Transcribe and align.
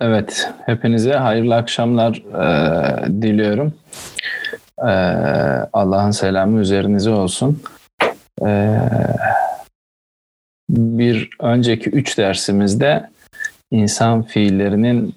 Evet, 0.00 0.50
hepinize 0.66 1.12
hayırlı 1.12 1.54
akşamlar 1.54 2.16
e, 2.16 3.22
diliyorum. 3.22 3.74
E, 4.78 4.92
Allah'ın 5.72 6.10
selamı 6.10 6.60
üzerinize 6.60 7.10
olsun. 7.10 7.62
E, 8.46 8.78
bir 10.70 11.28
önceki 11.40 11.90
üç 11.90 12.18
dersimizde 12.18 13.10
insan 13.70 14.22
fiillerinin 14.22 15.14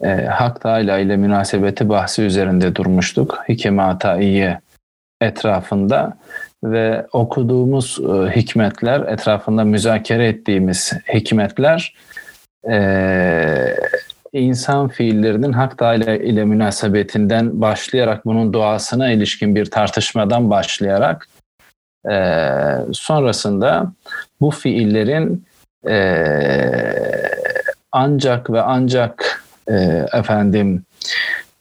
e, 0.00 0.08
Hak 0.26 0.60
Teala 0.60 0.98
ile 0.98 1.16
münasebeti 1.16 1.88
bahsi 1.88 2.22
üzerinde 2.22 2.74
durmuştuk. 2.74 3.44
Hikeme 3.48 3.82
Ataiye 3.82 4.60
etrafında 5.20 6.16
ve 6.64 7.06
okuduğumuz 7.12 7.98
e, 8.00 8.36
hikmetler, 8.36 9.00
etrafında 9.00 9.64
müzakere 9.64 10.28
ettiğimiz 10.28 10.92
hikmetler 11.14 11.94
e, 12.68 13.76
insan 14.40 14.88
fiillerinin 14.88 15.52
Hak 15.52 15.78
Teala 15.78 16.14
ile 16.14 16.44
münasebetinden 16.44 17.60
başlayarak 17.60 18.26
bunun 18.26 18.52
doğasına 18.52 19.10
ilişkin 19.10 19.54
bir 19.54 19.64
tartışmadan 19.64 20.50
başlayarak 20.50 21.28
e, 22.10 22.16
sonrasında 22.92 23.92
bu 24.40 24.50
fiillerin 24.50 25.44
e, 25.88 25.96
ancak 27.92 28.50
ve 28.50 28.60
ancak 28.60 29.44
e, 29.68 30.06
efendim 30.12 30.82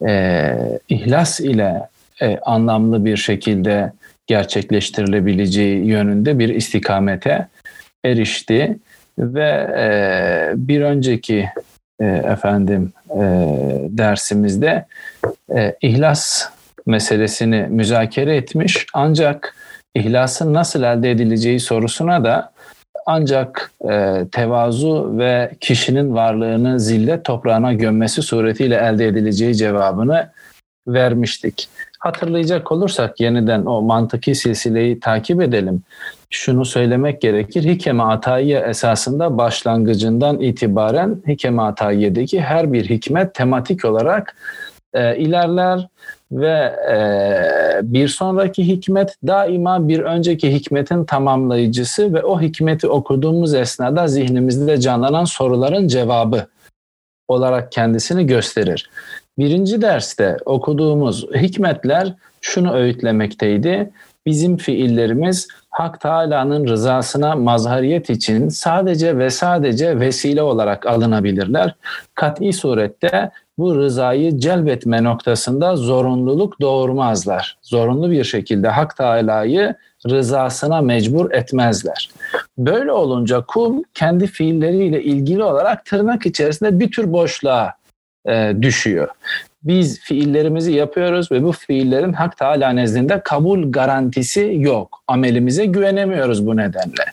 e, 0.08 0.54
ihlas 0.90 1.40
ile 1.40 1.90
e, 2.22 2.38
anlamlı 2.38 3.06
bir 3.06 3.18
şekilde 3.18 3.92
gerçekleştirilebileceği 4.28 5.86
yönünde 5.86 6.40
bir 6.40 6.50
istikamete 6.50 7.48
erişti 8.06 8.78
ve 9.20 9.50
e, 9.78 10.54
bir 10.56 10.82
önceki 10.82 11.50
e, 12.00 12.06
efendim 12.06 12.94
e, 13.10 13.22
dersimizde 13.90 14.86
e, 15.56 15.76
ihlas 15.82 16.50
meselesini 16.86 17.68
müzakere 17.70 18.36
etmiş 18.36 18.86
ancak 18.94 19.56
ihlasın 19.96 20.54
nasıl 20.54 20.84
elde 20.84 21.12
edileceği 21.12 21.60
sorusuna 21.60 22.23
da 22.23 22.52
ancak 23.06 23.72
e, 23.90 24.26
tevazu 24.32 25.18
ve 25.18 25.52
kişinin 25.62 26.14
varlığını 26.14 26.80
zillet 26.80 27.26
toprağına 27.26 27.73
gömmesi 27.73 28.22
suretiyle 28.22 28.76
elde 28.76 29.08
edileceği 29.08 29.56
cevabını 29.56 30.30
vermiştik. 30.88 31.70
Hatırlayacak 32.06 32.72
olursak 32.72 33.20
yeniden 33.20 33.66
o 33.66 33.81
mantıki 33.81 34.36
silsileyi 34.36 35.00
takip 35.00 35.42
edelim. 35.42 35.84
Şunu 36.30 36.66
söylemek 36.66 37.22
gerekir. 37.22 37.64
Hikeme 37.64 38.03
Atayiye 38.03 38.59
esasında 38.59 39.38
başlangıcından 39.38 40.39
itibaren 40.39 41.23
Hikeme 41.28 41.61
Atayiye'deki 41.61 42.42
her 42.42 42.73
bir 42.73 42.89
hikmet 42.89 43.33
tematik 43.33 43.86
olarak 43.86 44.36
e, 44.94 45.17
ilerler 45.17 45.88
ve 46.31 46.76
e, 46.92 47.00
bir 47.83 48.08
sonraki 48.08 48.67
hikmet 48.67 49.16
daima 49.28 49.88
bir 49.88 50.00
önceki 50.00 50.53
hikmetin 50.53 51.06
tamamlayıcısı 51.06 52.14
ve 52.14 52.23
o 52.23 52.42
hikmeti 52.42 52.88
okuduğumuz 52.88 53.53
esnada 53.53 54.08
zihnimizde 54.08 54.80
canlanan 54.80 55.26
soruların 55.26 55.88
cevabı 55.88 56.45
olarak 57.28 57.72
kendisini 57.72 58.28
gösterir. 58.28 58.89
Birinci 59.38 59.81
derste 59.81 60.38
okuduğumuz 60.45 61.28
hikmetler 61.36 62.14
şunu 62.41 62.73
öğütlemekteydi. 62.73 63.92
Bizim 64.25 64.58
fiillerimiz 64.58 65.47
Hak 65.69 66.02
Teala'nın 66.02 66.67
rızasına 66.67 67.36
mazhariyet 67.36 68.09
için 68.09 68.50
sadece 68.50 69.17
ve 69.17 69.30
sadece 69.30 70.00
vesile 70.00 70.42
olarak 70.42 70.86
alınabilirler. 70.86 71.75
Kat'i 72.16 72.53
surette 72.53 73.32
bu 73.58 73.76
rızayı 73.76 74.39
celbetme 74.39 75.04
noktasında 75.04 75.76
zorunluluk 75.76 76.61
doğurmazlar. 76.61 77.58
Zorunlu 77.61 78.11
bir 78.11 78.23
şekilde 78.23 78.67
Hak 78.67 78.98
Teala'yı 78.98 79.76
rızasına 80.10 80.81
mecbur 80.81 81.31
etmezler. 81.31 82.10
Böyle 82.58 82.92
olunca 82.92 83.45
kul 83.48 83.83
kendi 83.93 84.27
fiilleriyle 84.27 85.04
ilgili 85.04 85.43
olarak 85.43 85.86
tırnak 85.86 86.26
içerisinde 86.26 86.80
bir 86.80 86.92
tür 86.92 87.14
boşluğa 87.14 87.73
e, 88.27 88.53
düşüyor. 88.61 89.08
Biz 89.63 89.99
fiillerimizi 89.99 90.71
yapıyoruz 90.71 91.31
ve 91.31 91.43
bu 91.43 91.52
fiillerin 91.52 92.13
Hak 92.13 92.37
Teala 92.37 92.69
nezdinde 92.69 93.21
kabul 93.23 93.71
garantisi 93.71 94.55
yok. 94.59 95.03
Amelimize 95.08 95.65
güvenemiyoruz 95.65 96.47
bu 96.47 96.58
nedenle. 96.58 97.05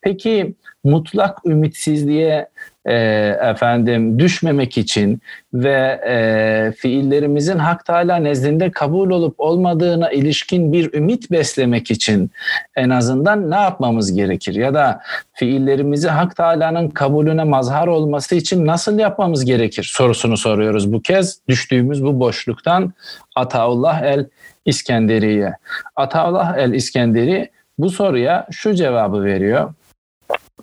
Peki 0.00 0.54
mutlak 0.84 1.46
ümitsizliğe 1.46 2.48
e, 2.86 2.94
efendim 3.42 4.18
düşmemek 4.18 4.78
için 4.78 5.20
ve 5.54 6.00
e, 6.06 6.72
fiillerimizin 6.72 7.58
Hak 7.58 7.84
Teala 7.84 8.16
nezdinde 8.16 8.70
kabul 8.70 9.10
olup 9.10 9.34
olmadığına 9.38 10.10
ilişkin 10.10 10.72
bir 10.72 10.94
ümit 10.94 11.30
beslemek 11.30 11.90
için 11.90 12.30
en 12.76 12.90
azından 12.90 13.50
ne 13.50 13.54
yapmamız 13.54 14.12
gerekir? 14.12 14.54
Ya 14.54 14.74
da 14.74 15.00
fiillerimizi 15.32 16.08
Hak 16.08 16.36
Teala'nın 16.36 16.88
kabulüne 16.88 17.44
mazhar 17.44 17.86
olması 17.86 18.34
için 18.34 18.66
nasıl 18.66 18.98
yapmamız 18.98 19.44
gerekir 19.44 19.90
sorusunu 19.92 20.36
soruyoruz 20.36 20.92
bu 20.92 21.02
kez. 21.02 21.40
Düştüğümüz 21.48 22.04
bu 22.04 22.20
boşluktan 22.20 22.92
Ataullah 23.36 24.02
el 24.02 24.26
İskenderiye. 24.64 25.52
Ataullah 25.96 26.58
el 26.58 26.72
İskenderi 26.72 27.50
bu 27.78 27.90
soruya 27.90 28.46
şu 28.50 28.74
cevabı 28.74 29.24
veriyor 29.24 29.74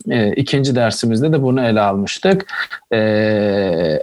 e, 0.09 0.31
ikinci 0.31 0.75
dersimizde 0.75 1.33
de 1.33 1.43
bunu 1.43 1.61
ele 1.61 1.81
almıştık. 1.81 2.53
E, 2.93 2.97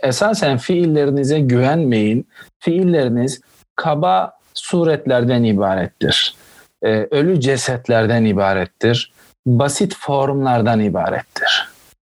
esasen 0.02 0.58
fiillerinize 0.58 1.40
güvenmeyin. 1.40 2.28
Fiilleriniz 2.58 3.40
kaba 3.76 4.32
suretlerden 4.54 5.44
ibarettir. 5.44 6.34
E, 6.82 6.88
ölü 7.10 7.40
cesetlerden 7.40 8.24
ibarettir. 8.24 9.12
Basit 9.46 9.94
formlardan 9.98 10.80
ibarettir. 10.80 11.68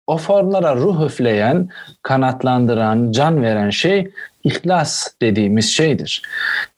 O 0.07 0.17
formlara 0.19 0.77
ruh 0.77 1.07
üfleyen, 1.07 1.69
kanatlandıran, 2.03 3.13
can 3.13 3.43
veren 3.43 3.71
şey 3.71 4.11
ihlas 4.45 5.09
dediğimiz 5.23 5.71
şeydir. 5.71 6.23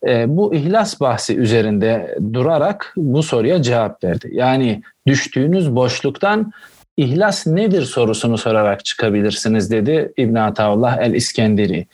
E, 0.06 0.36
bu 0.36 0.54
ihlas 0.54 1.00
bahsi 1.00 1.36
üzerinde 1.36 2.18
durarak 2.32 2.92
bu 2.96 3.22
soruya 3.22 3.62
cevap 3.62 4.04
verdi. 4.04 4.28
Yani 4.32 4.82
düştüğünüz 5.06 5.74
boşluktan 5.74 6.52
İhlas 6.96 7.46
nedir 7.46 7.82
sorusunu 7.82 8.38
sorarak 8.38 8.84
çıkabilirsiniz 8.84 9.70
dedi 9.70 10.12
İbn 10.16 10.34
Ataullah 10.34 10.98
el-İskenderi. 10.98 11.86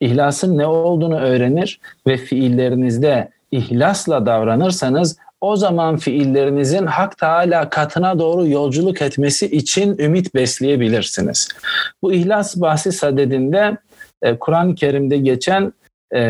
İhlasın 0.00 0.58
ne 0.58 0.66
olduğunu 0.66 1.18
öğrenir 1.18 1.80
ve 2.06 2.16
fiillerinizde 2.16 3.30
ihlasla 3.52 4.26
davranırsanız 4.26 5.16
o 5.40 5.56
zaman 5.56 5.96
fiillerinizin 5.96 6.86
Hak 6.86 7.18
Teala 7.18 7.68
katına 7.68 8.18
doğru 8.18 8.46
yolculuk 8.46 9.02
etmesi 9.02 9.46
için 9.46 9.98
ümit 9.98 10.34
besleyebilirsiniz. 10.34 11.48
Bu 12.02 12.12
ihlas 12.12 12.56
bahsi 12.56 12.92
sadedinde 12.92 13.76
e, 14.22 14.38
Kur'an-ı 14.38 14.74
Kerim'de 14.74 15.18
geçen 15.18 15.72
e, 16.10 16.20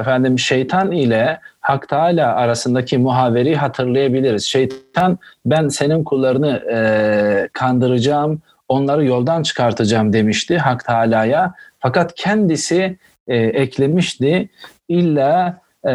efendim 0.00 0.38
şeytan 0.38 0.92
ile 0.92 1.40
Hak 1.62 1.88
Teala 1.88 2.34
arasındaki 2.34 2.98
muhaveri 2.98 3.56
hatırlayabiliriz. 3.56 4.44
Şeytan 4.44 5.18
ben 5.46 5.68
senin 5.68 6.04
kullarını 6.04 6.62
e, 6.72 7.48
kandıracağım, 7.52 8.42
onları 8.68 9.04
yoldan 9.04 9.42
çıkartacağım 9.42 10.12
demişti 10.12 10.58
Hak 10.58 10.84
Teala'ya. 10.84 11.54
Fakat 11.78 12.14
kendisi 12.14 12.98
e, 13.28 13.36
eklemişti 13.36 14.48
illa 14.88 15.60
e, 15.84 15.92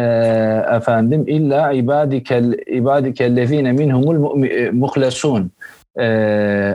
efendim 0.76 1.24
illa 1.26 1.72
ibadikel 1.72 2.52
ibadikellezine 2.66 3.72
minhumul 3.72 4.44
e, 4.44 4.70
muhlesun 4.70 5.50
e, 5.98 6.06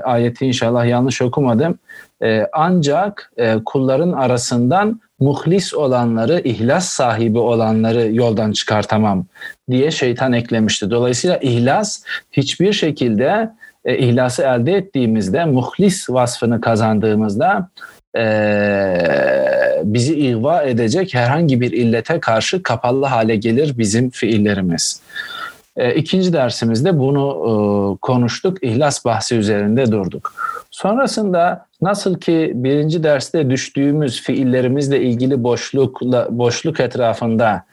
ayeti 0.04 0.46
inşallah 0.46 0.86
yanlış 0.86 1.22
okumadım. 1.22 1.80
E, 2.24 2.48
ancak 2.54 3.32
e, 3.38 3.56
kulların 3.66 4.12
arasından 4.12 5.02
muhlis 5.24 5.74
olanları, 5.74 6.42
ihlas 6.44 6.90
sahibi 6.90 7.40
olanları 7.40 8.14
yoldan 8.14 8.52
çıkartamam 8.52 9.26
diye 9.70 9.92
şeytan 9.92 10.34
eklemişti. 10.34 10.90
Dolayısıyla 10.90 11.38
ihlas 11.38 12.04
hiçbir 12.32 12.74
şekilde 12.74 13.52
e, 13.86 13.98
ihlası 13.98 14.44
elde 14.44 14.74
ettiğimizde, 14.74 15.46
muhlis 15.46 16.10
vasfını 16.10 16.62
kazandığımızda 16.62 17.70
e, 18.18 18.24
bizi 19.84 20.20
ihva 20.20 20.64
edecek 20.64 21.14
herhangi 21.14 21.62
bir 21.62 21.72
illete 21.72 22.20
karşı 22.20 22.64
kapalı 22.64 23.06
hale 23.06 23.36
gelir 23.36 23.78
bizim 23.78 24.10
fiillerimiz. 24.10 25.02
E, 25.78 25.96
ikinci 25.96 26.34
dersimizde 26.34 27.00
bunu 27.00 27.26
e, 27.30 27.54
konuştuk, 28.02 28.64
ihlas 28.64 29.06
bahsi 29.06 29.36
üzerinde 29.36 29.92
durduk. 29.92 30.34
Sonrasında 30.74 31.66
nasıl 31.82 32.20
ki 32.20 32.52
birinci 32.56 33.04
derste 33.04 33.50
düştüğümüz 33.50 34.22
fiillerimizle 34.22 35.02
ilgili 35.02 35.44
boşlukla 35.44 36.28
boşluk 36.32 36.80
etrafında 36.80 37.66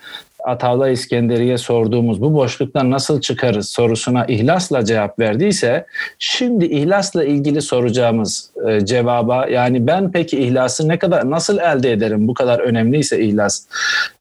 Atavla 0.45 0.89
İskenderi'ye 0.89 1.59
sorduğumuz 1.59 2.23
bu 2.23 2.35
boşluktan 2.35 2.91
nasıl 2.91 3.21
çıkarız 3.21 3.69
sorusuna 3.71 4.25
ihlasla 4.25 4.85
cevap 4.85 5.19
verdiyse 5.19 5.87
şimdi 6.19 6.65
ihlasla 6.65 7.25
ilgili 7.25 7.63
soracağımız 7.63 8.51
e, 8.69 8.87
cevaba 8.87 9.47
yani 9.47 9.87
ben 9.87 10.13
peki 10.13 10.39
ihlası 10.39 10.89
ne 10.89 10.99
kadar 10.99 11.31
nasıl 11.31 11.59
elde 11.59 11.93
ederim 11.93 12.29
bu 12.29 12.35
kadar 12.35 12.59
önemliyse 12.59 13.21
ihlas 13.21 13.67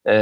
e, 0.09 0.15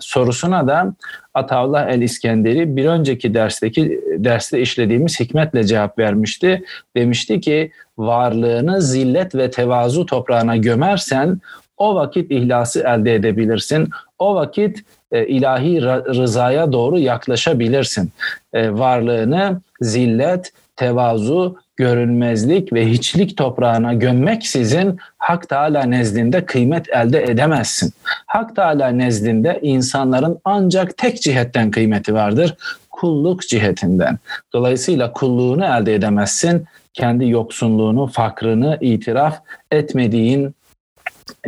sorusuna 0.00 0.66
da 0.66 0.94
Atavla 1.34 1.90
el 1.90 2.02
İskenderi 2.02 2.76
bir 2.76 2.86
önceki 2.86 3.34
dersteki 3.34 4.00
derste 4.18 4.60
işlediğimiz 4.60 5.20
hikmetle 5.20 5.64
cevap 5.64 5.98
vermişti. 5.98 6.64
Demişti 6.96 7.40
ki 7.40 7.72
varlığını 7.98 8.82
zillet 8.82 9.34
ve 9.34 9.50
tevazu 9.50 10.06
toprağına 10.06 10.56
gömersen 10.56 11.40
o 11.76 11.94
vakit 11.94 12.30
ihlası 12.30 12.80
elde 12.80 13.14
edebilirsin. 13.14 13.88
O 14.18 14.34
vakit 14.34 14.84
e, 15.12 15.26
ilahi 15.26 15.82
rızaya 15.82 16.72
doğru 16.72 16.98
yaklaşabilirsin. 16.98 18.10
E, 18.52 18.72
varlığını 18.72 19.60
zillet, 19.80 20.52
tevazu, 20.76 21.56
görünmezlik 21.76 22.72
ve 22.72 22.90
hiçlik 22.90 23.36
toprağına 23.36 23.94
gömmek 23.94 24.46
sizin 24.46 24.96
Hak 25.18 25.48
Teala 25.48 25.82
nezdinde 25.82 26.46
kıymet 26.46 26.88
elde 26.88 27.22
edemezsin. 27.22 27.92
Hak 28.26 28.56
Teala 28.56 28.88
nezdinde 28.88 29.58
insanların 29.62 30.38
ancak 30.44 30.96
tek 30.96 31.22
cihetten 31.22 31.70
kıymeti 31.70 32.14
vardır. 32.14 32.54
Kulluk 32.90 33.48
cihetinden. 33.48 34.18
Dolayısıyla 34.52 35.12
kulluğunu 35.12 35.64
elde 35.64 35.94
edemezsin. 35.94 36.64
Kendi 36.94 37.28
yoksunluğunu, 37.28 38.06
fakrını 38.06 38.78
itiraf 38.80 39.38
etmediğin 39.70 40.54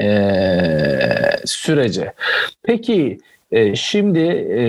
e, 0.00 0.08
sürece. 1.44 2.12
Peki 2.62 3.18
e, 3.52 3.74
şimdi 3.74 4.18
e, 4.50 4.60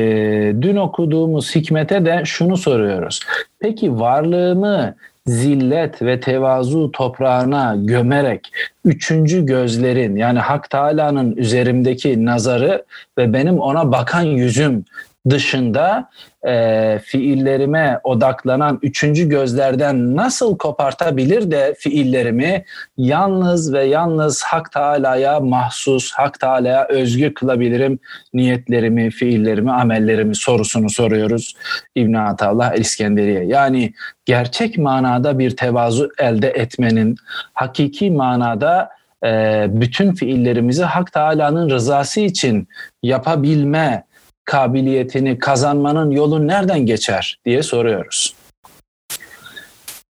dün 0.62 0.76
okuduğumuz 0.76 1.56
hikmete 1.56 2.06
de 2.06 2.22
şunu 2.26 2.58
soruyoruz. 2.58 3.20
Peki 3.60 4.00
varlığımı 4.00 4.96
zillet 5.28 6.02
ve 6.02 6.20
tevazu 6.20 6.92
toprağına 6.92 7.76
gömerek 7.78 8.52
üçüncü 8.86 9.46
gözlerin 9.46 10.16
yani 10.16 10.40
Hak 10.40 10.70
Teala'nın 10.70 11.36
üzerimdeki 11.36 12.26
nazarı 12.26 12.86
ve 13.18 13.34
benim 13.34 13.60
ona 13.60 13.92
bakan 13.92 14.24
yüzüm 14.24 14.86
dışında 15.30 16.10
e, 16.48 17.00
fiillerime 17.04 18.00
odaklanan 18.04 18.80
üçüncü 18.82 19.30
gözlerden 19.30 20.16
nasıl 20.16 20.58
kopartabilir 20.58 21.52
de 21.52 21.76
fiillerimi 21.80 22.66
yalnız 22.98 23.74
ve 23.74 23.84
yalnız 23.84 24.44
Hak 24.44 24.72
Teala'ya 24.72 25.40
mahsus, 25.40 26.12
Hak 26.12 26.40
Teala'ya 26.40 26.88
özgü 26.90 27.34
kılabilirim 27.34 28.00
niyetlerimi, 28.34 29.10
fiillerimi, 29.12 29.72
amellerimi 29.72 30.36
sorusunu 30.36 30.90
soruyoruz 30.90 31.56
İbn 31.96 32.14
Atallah 32.14 32.76
İskenderiye. 32.76 33.46
Yani 33.46 33.94
gerçek 34.26 34.78
manada 34.78 35.40
bir 35.40 35.58
tevazu 35.58 36.10
elde 36.20 36.50
etmenin, 36.50 37.16
hakiki 37.54 38.12
manada 38.12 38.90
e, 39.26 39.66
bütün 39.70 40.14
fiillerimizi 40.14 40.84
Hak 40.84 41.14
Teala'nın 41.14 41.70
rızası 41.70 42.20
için 42.20 42.68
yapabilme 43.04 44.04
kabiliyetini 44.50 45.40
kazanmanın 45.40 46.12
yolu 46.12 46.48
nereden 46.48 46.86
geçer 46.86 47.40
diye 47.46 47.64
soruyoruz. 47.64 48.36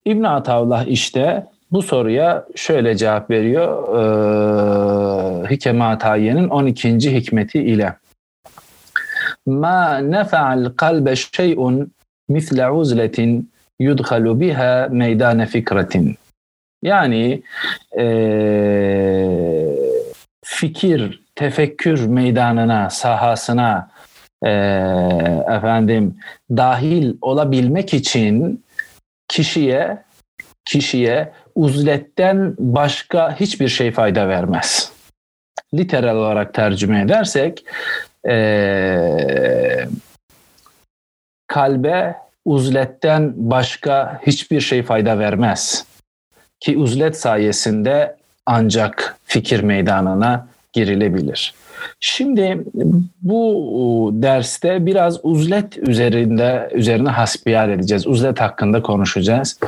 İbn 0.04 0.22
Atavlah 0.22 0.86
işte 0.86 1.46
bu 1.72 1.82
soruya 1.82 2.44
şöyle 2.56 2.96
cevap 2.96 3.31
veriyor 3.31 3.69
e, 3.94 5.50
Hikeme 5.50 5.84
Atayiye'nin 5.84 6.48
12. 6.48 7.14
hikmeti 7.14 7.58
ile. 7.58 7.94
Ma 9.46 9.98
nefa'al 9.98 10.72
kalbe 10.76 11.16
şey'un 11.16 11.92
misle 12.28 12.70
uzletin 12.70 13.50
yudhalu 13.78 14.40
biha 14.40 14.88
meydane 14.90 15.46
fikretin. 15.46 16.16
Yani 16.82 17.42
e, 17.98 18.06
fikir, 20.44 21.20
tefekkür 21.34 22.06
meydanına, 22.06 22.90
sahasına 22.90 23.94
e, 24.44 24.50
efendim 25.56 26.17
dahil 26.50 27.17
olabilmek 27.20 27.94
için 27.94 28.64
kişiye 29.29 29.99
kişiye 30.64 31.32
uzletten 31.55 32.55
başka 32.58 33.41
hiçbir 33.41 33.69
şey 33.69 33.91
fayda 33.93 34.29
vermez. 34.29 34.93
Literal 35.75 36.17
olarak 36.17 36.55
tercüme 36.55 37.00
edersek 37.00 37.64
e, 38.29 39.88
kalbe 41.46 42.14
uzletten 42.44 43.32
başka 43.37 44.20
hiçbir 44.26 44.61
şey 44.61 44.82
fayda 44.82 45.19
vermez. 45.19 45.87
Ki 46.61 46.79
uzlet 46.79 47.17
sayesinde 47.17 48.17
ancak 48.46 49.17
fikir 49.25 49.61
meydanına 49.61 50.49
girilebilir. 50.73 51.55
Şimdi 52.00 52.64
bu 53.22 54.10
derste 54.14 54.86
biraz 54.86 55.20
uzlet 55.22 55.78
üzerinde 55.78 56.70
üzerine 56.75 57.08
hasbihal 57.08 57.70
edeceğiz. 57.70 58.06
Uzlet 58.06 58.40
hakkında 58.40 58.82
konuşacağız. 58.82 59.58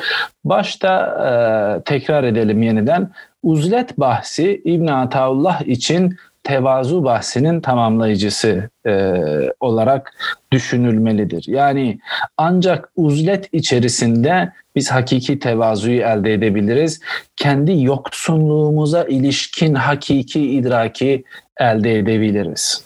Başta 0.44 0.92
e, 1.26 1.82
tekrar 1.82 2.24
edelim 2.24 2.62
yeniden. 2.62 3.10
Uzlet 3.42 3.98
bahsi 3.98 4.60
İbn 4.64 4.86
Ataullah 4.86 5.62
için 5.62 6.16
tevazu 6.46 7.04
bahsinin 7.04 7.60
tamamlayıcısı 7.60 8.70
e, 8.86 9.12
olarak 9.60 10.12
düşünülmelidir. 10.52 11.44
Yani 11.48 11.98
ancak 12.36 12.88
uzlet 12.96 13.48
içerisinde 13.52 14.52
biz 14.76 14.90
hakiki 14.90 15.38
tevazuyu 15.38 16.00
elde 16.00 16.32
edebiliriz. 16.32 17.00
Kendi 17.36 17.82
yoksunluğumuza 17.82 19.04
ilişkin 19.04 19.74
hakiki 19.74 20.50
idraki 20.50 21.24
elde 21.60 21.98
edebiliriz. 21.98 22.84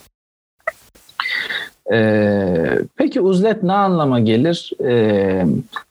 Ee, 1.93 2.79
peki 2.97 3.21
uzlet 3.21 3.63
ne 3.63 3.73
anlama 3.73 4.21
gelir? 4.21 4.71
Ee, 4.85 5.45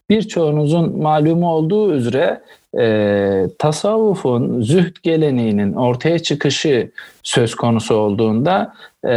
birçoğunuzun 0.10 1.02
malumu 1.02 1.50
olduğu 1.50 1.94
üzere 1.94 2.42
e, 2.78 3.46
tasavvufun 3.60 4.62
zühd 4.62 4.96
geleneğinin 5.04 5.74
ortaya 5.74 6.20
çıkışı 6.20 6.92
söz 7.24 7.56
konusu 7.56 7.96
olduğunda 7.96 8.74
e, 9.06 9.14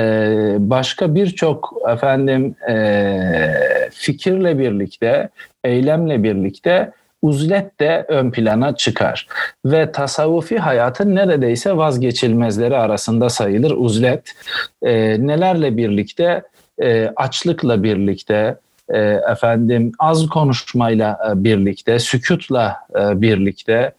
başka 0.59 1.15
birçok 1.15 1.75
efendim 1.89 2.55
e, 2.69 3.91
fikirle 3.93 4.59
birlikte, 4.59 5.29
eylemle 5.65 6.23
birlikte 6.23 6.93
uzlet 7.23 7.81
de 7.81 8.05
ön 8.09 8.31
plana 8.31 8.77
çıkar. 8.77 9.27
Ve 9.65 9.93
tasavvufi 9.93 10.59
hayatın 10.59 11.15
neredeyse 11.15 11.77
vazgeçilmezleri 11.77 12.77
arasında 12.77 13.29
sayılır 13.29 13.71
uzlet. 13.77 14.35
E, 14.83 14.93
nelerle 15.27 15.77
birlikte? 15.77 16.43
E, 16.83 17.13
açlıkla 17.17 17.83
birlikte, 17.83 18.57
e, 18.89 18.99
efendim 19.31 19.93
az 19.99 20.27
konuşmayla 20.27 21.19
e, 21.31 21.45
birlikte, 21.45 21.99
sükutla 21.99 22.77
e, 22.97 23.21
birlikte, 23.21 23.93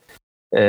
e, 0.56 0.62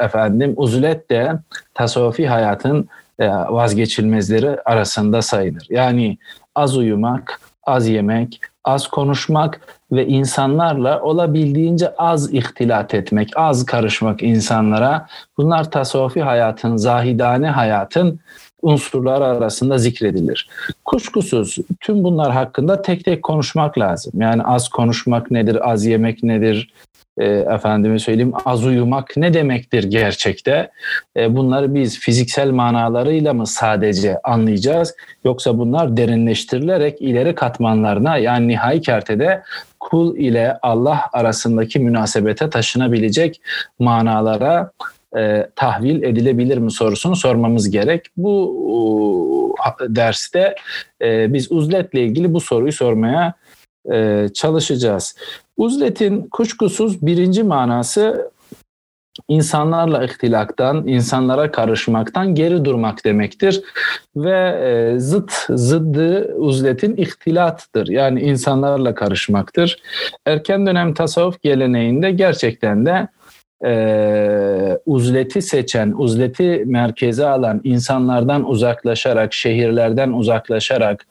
efendim 0.00 0.52
uzlet 0.56 1.10
de 1.10 1.32
tasavvufi 1.74 2.26
hayatın 2.26 2.88
e, 3.18 3.28
vazgeçilmezleri 3.28 4.60
arasında 4.64 5.22
sayılır. 5.22 5.66
Yani 5.70 6.18
az 6.54 6.76
uyumak, 6.76 7.40
az 7.62 7.88
yemek, 7.88 8.40
az 8.64 8.86
konuşmak 8.86 9.60
ve 9.92 10.06
insanlarla 10.06 11.00
olabildiğince 11.02 11.94
az 11.98 12.32
ihtilat 12.32 12.94
etmek, 12.94 13.30
az 13.36 13.66
karışmak 13.66 14.22
insanlara. 14.22 15.06
Bunlar 15.38 15.70
tasavvufi 15.70 16.22
hayatın, 16.22 16.76
zahidane 16.76 17.50
hayatın 17.50 18.20
unsurlar 18.64 19.20
arasında 19.20 19.78
zikredilir. 19.78 20.48
Kuşkusuz 20.84 21.56
tüm 21.80 22.04
bunlar 22.04 22.32
hakkında 22.32 22.82
tek 22.82 23.04
tek 23.04 23.22
konuşmak 23.22 23.78
lazım. 23.78 24.12
Yani 24.20 24.42
az 24.42 24.68
konuşmak 24.68 25.30
nedir, 25.30 25.70
az 25.70 25.84
yemek 25.84 26.22
nedir, 26.22 26.72
e, 27.18 27.24
efendime 27.26 27.98
söyleyeyim 27.98 28.32
az 28.44 28.64
uyumak 28.64 29.16
ne 29.16 29.34
demektir 29.34 29.84
gerçekte? 29.84 30.70
E, 31.16 31.36
bunları 31.36 31.74
biz 31.74 31.98
fiziksel 31.98 32.50
manalarıyla 32.50 33.34
mı 33.34 33.46
sadece 33.46 34.18
anlayacağız 34.24 34.94
yoksa 35.24 35.58
bunlar 35.58 35.96
derinleştirilerek 35.96 37.02
ileri 37.02 37.34
katmanlarına 37.34 38.16
yani 38.18 38.48
nihai 38.48 38.80
kertede 38.80 39.42
kul 39.80 40.16
ile 40.16 40.58
Allah 40.62 41.00
arasındaki 41.12 41.78
münasebete 41.78 42.50
taşınabilecek 42.50 43.40
manalara 43.78 44.70
e, 45.16 45.50
tahvil 45.56 46.02
edilebilir 46.02 46.58
mi 46.58 46.70
sorusunu 46.70 47.16
sormamız 47.16 47.70
gerek. 47.70 48.06
Bu 48.16 49.54
e, 49.80 49.94
derste 49.96 50.54
e, 51.02 51.32
biz 51.32 51.52
uzletle 51.52 52.02
ilgili 52.02 52.34
bu 52.34 52.40
soruyu 52.40 52.72
sormaya 52.72 53.34
e, 53.92 54.28
çalışacağız. 54.34 55.16
Uzletin 55.56 56.22
kuşkusuz 56.22 57.06
birinci 57.06 57.42
manası 57.42 58.30
insanlarla 59.28 60.04
ihtilaktan, 60.04 60.86
insanlara 60.86 61.50
karışmaktan 61.50 62.34
geri 62.34 62.64
durmak 62.64 63.04
demektir. 63.04 63.62
Ve 64.16 64.48
e, 64.48 64.98
zıt, 64.98 65.32
zıddı 65.48 66.34
uzletin 66.34 66.96
ihtilattır. 66.96 67.88
Yani 67.88 68.20
insanlarla 68.20 68.94
karışmaktır. 68.94 69.82
Erken 70.26 70.66
dönem 70.66 70.94
tasavvuf 70.94 71.42
geleneğinde 71.42 72.10
gerçekten 72.10 72.86
de 72.86 73.08
e, 73.64 74.78
uzleti 74.86 75.42
seçen, 75.42 75.94
uzleti 75.96 76.62
merkeze 76.66 77.26
alan 77.26 77.60
insanlardan 77.64 78.48
uzaklaşarak, 78.50 79.34
şehirlerden 79.34 80.12
uzaklaşarak, 80.12 81.06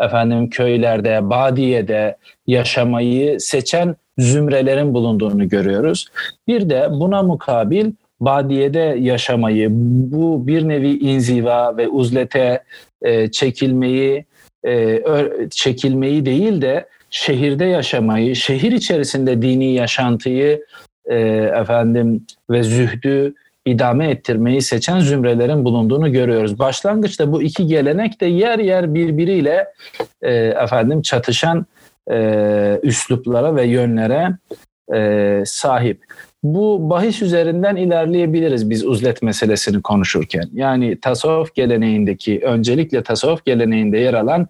efendim 0.00 0.50
köylerde, 0.50 1.30
badiyede 1.30 2.16
yaşamayı 2.46 3.40
seçen 3.40 3.96
zümrelerin 4.18 4.94
bulunduğunu 4.94 5.48
görüyoruz. 5.48 6.06
Bir 6.48 6.70
de 6.70 6.88
buna 6.90 7.22
mukabil 7.22 7.92
badiyede 8.20 8.96
yaşamayı, 9.00 9.68
bu 9.72 10.46
bir 10.46 10.68
nevi 10.68 10.98
inziva 10.98 11.76
ve 11.76 11.88
uzlete 11.88 12.62
e, 13.02 13.30
çekilmeyi, 13.30 14.24
e, 14.66 15.02
çekilmeyi 15.50 16.26
değil 16.26 16.62
de 16.62 16.88
şehirde 17.10 17.64
yaşamayı, 17.64 18.36
şehir 18.36 18.72
içerisinde 18.72 19.42
dini 19.42 19.72
yaşantıyı 19.72 20.62
e, 21.06 21.16
efendim 21.60 22.26
ve 22.50 22.62
zühdü 22.62 23.34
idame 23.66 24.10
ettirmeyi 24.10 24.62
seçen 24.62 25.00
zümrelerin 25.00 25.64
bulunduğunu 25.64 26.12
görüyoruz. 26.12 26.58
Başlangıçta 26.58 27.32
bu 27.32 27.42
iki 27.42 27.66
gelenek 27.66 28.20
de 28.20 28.26
yer 28.26 28.58
yer 28.58 28.94
birbiriyle 28.94 29.66
e, 30.22 30.34
efendim 30.34 31.02
çatışan 31.02 31.66
e, 32.10 32.80
üsluplara 32.82 33.56
ve 33.56 33.66
yönlere 33.66 34.36
e, 34.94 35.42
sahip. 35.46 36.04
Bu 36.42 36.90
bahis 36.90 37.22
üzerinden 37.22 37.76
ilerleyebiliriz 37.76 38.70
biz 38.70 38.86
uzlet 38.86 39.22
meselesini 39.22 39.82
konuşurken. 39.82 40.44
Yani 40.52 41.00
tasavvuf 41.00 41.54
geleneğindeki, 41.54 42.40
öncelikle 42.44 43.02
tasavvuf 43.02 43.44
geleneğinde 43.44 43.98
yer 43.98 44.14
alan 44.14 44.46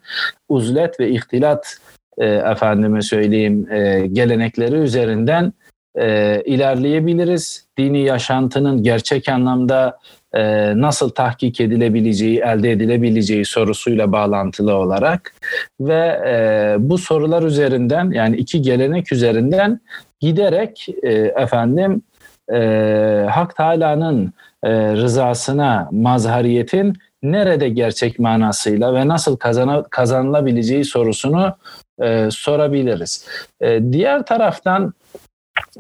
uzlet 0.48 1.00
ve 1.00 1.10
ihtilat 1.10 1.76
e, 2.18 2.26
efendime 2.26 3.02
söyleyeyim 3.02 3.72
e, 3.72 4.06
gelenekleri 4.12 4.74
üzerinden 4.74 5.52
e, 5.96 6.42
ilerleyebiliriz. 6.44 7.66
Dini 7.78 8.02
yaşantının 8.02 8.82
gerçek 8.82 9.28
anlamda 9.28 9.98
e, 10.34 10.72
nasıl 10.80 11.10
tahkik 11.10 11.60
edilebileceği, 11.60 12.38
elde 12.38 12.72
edilebileceği 12.72 13.44
sorusuyla 13.44 14.12
bağlantılı 14.12 14.74
olarak 14.74 15.34
ve 15.80 16.22
e, 16.26 16.76
bu 16.78 16.98
sorular 16.98 17.42
üzerinden 17.42 18.10
yani 18.10 18.36
iki 18.36 18.62
gelenek 18.62 19.12
üzerinden 19.12 19.80
giderek 20.20 20.86
e, 21.02 21.12
efendim 21.12 22.02
e, 22.52 23.26
Hak 23.30 23.56
Teala'nın 23.56 24.32
e, 24.64 24.92
rızasına 24.92 25.88
mazhariyetin 25.92 26.94
nerede 27.22 27.68
gerçek 27.68 28.18
manasıyla 28.18 28.94
ve 28.94 29.08
nasıl 29.08 29.36
kazana, 29.36 29.82
kazanılabileceği 29.82 30.84
sorusunu 30.84 31.56
e, 32.02 32.28
sorabiliriz. 32.30 33.26
E, 33.60 33.92
diğer 33.92 34.26
taraftan 34.26 34.94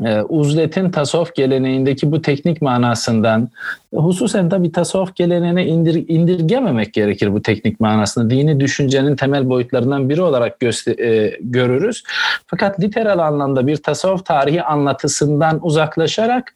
e, 0.04 0.20
uzletin 0.20 0.90
tasavvuf 0.90 1.34
geleneğindeki 1.34 2.12
bu 2.12 2.22
teknik 2.22 2.62
manasından 2.62 3.48
hususen 3.94 4.48
tabi 4.48 4.72
tasavvuf 4.72 5.16
geleneğine 5.16 5.66
indir, 5.66 6.04
indirgememek 6.08 6.92
gerekir 6.92 7.32
bu 7.32 7.42
teknik 7.42 7.80
manasını. 7.80 8.30
Dini 8.30 8.60
düşüncenin 8.60 9.16
temel 9.16 9.48
boyutlarından 9.48 10.08
biri 10.08 10.22
olarak 10.22 10.60
göster, 10.60 10.98
e, 10.98 11.38
görürüz. 11.40 12.02
Fakat 12.46 12.80
literal 12.80 13.18
anlamda 13.18 13.66
bir 13.66 13.76
tasavvuf 13.76 14.26
tarihi 14.26 14.62
anlatısından 14.62 15.66
uzaklaşarak 15.66 16.54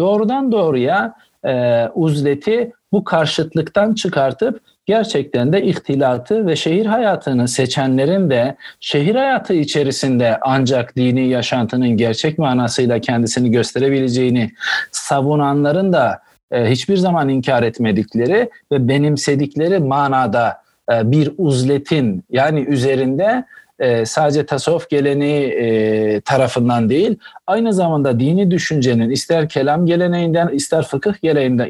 doğrudan 0.00 0.52
doğruya 0.52 1.14
e, 1.46 1.86
uzleti 1.94 2.72
bu 2.92 3.04
karşıtlıktan 3.04 3.94
çıkartıp 3.94 4.60
gerçekten 4.86 5.52
de 5.52 5.62
ihtilatı 5.62 6.46
ve 6.46 6.56
şehir 6.56 6.86
hayatını 6.86 7.48
seçenlerin 7.48 8.30
de 8.30 8.56
şehir 8.80 9.14
hayatı 9.14 9.54
içerisinde 9.54 10.38
ancak 10.42 10.96
dini 10.96 11.28
yaşantının 11.28 11.88
gerçek 11.88 12.38
manasıyla 12.38 13.00
kendisini 13.00 13.50
gösterebileceğini 13.50 14.50
savunanların 14.90 15.92
da 15.92 16.22
e, 16.50 16.70
hiçbir 16.70 16.96
zaman 16.96 17.28
inkar 17.28 17.62
etmedikleri 17.62 18.50
ve 18.72 18.88
benimsedikleri 18.88 19.78
manada 19.78 20.62
e, 20.92 21.10
bir 21.10 21.32
uzletin 21.38 22.24
yani 22.30 22.60
üzerinde 22.60 23.44
e, 23.82 24.06
sadece 24.06 24.46
tasavvuf 24.46 24.90
geleneği 24.90 25.46
e, 25.46 26.20
tarafından 26.20 26.88
değil, 26.88 27.18
aynı 27.46 27.72
zamanda 27.72 28.20
dini 28.20 28.50
düşüncenin 28.50 29.10
ister 29.10 29.48
kelam 29.48 29.86
geleneğinden 29.86 30.48
ister 30.48 30.82
fıkıh 30.82 31.14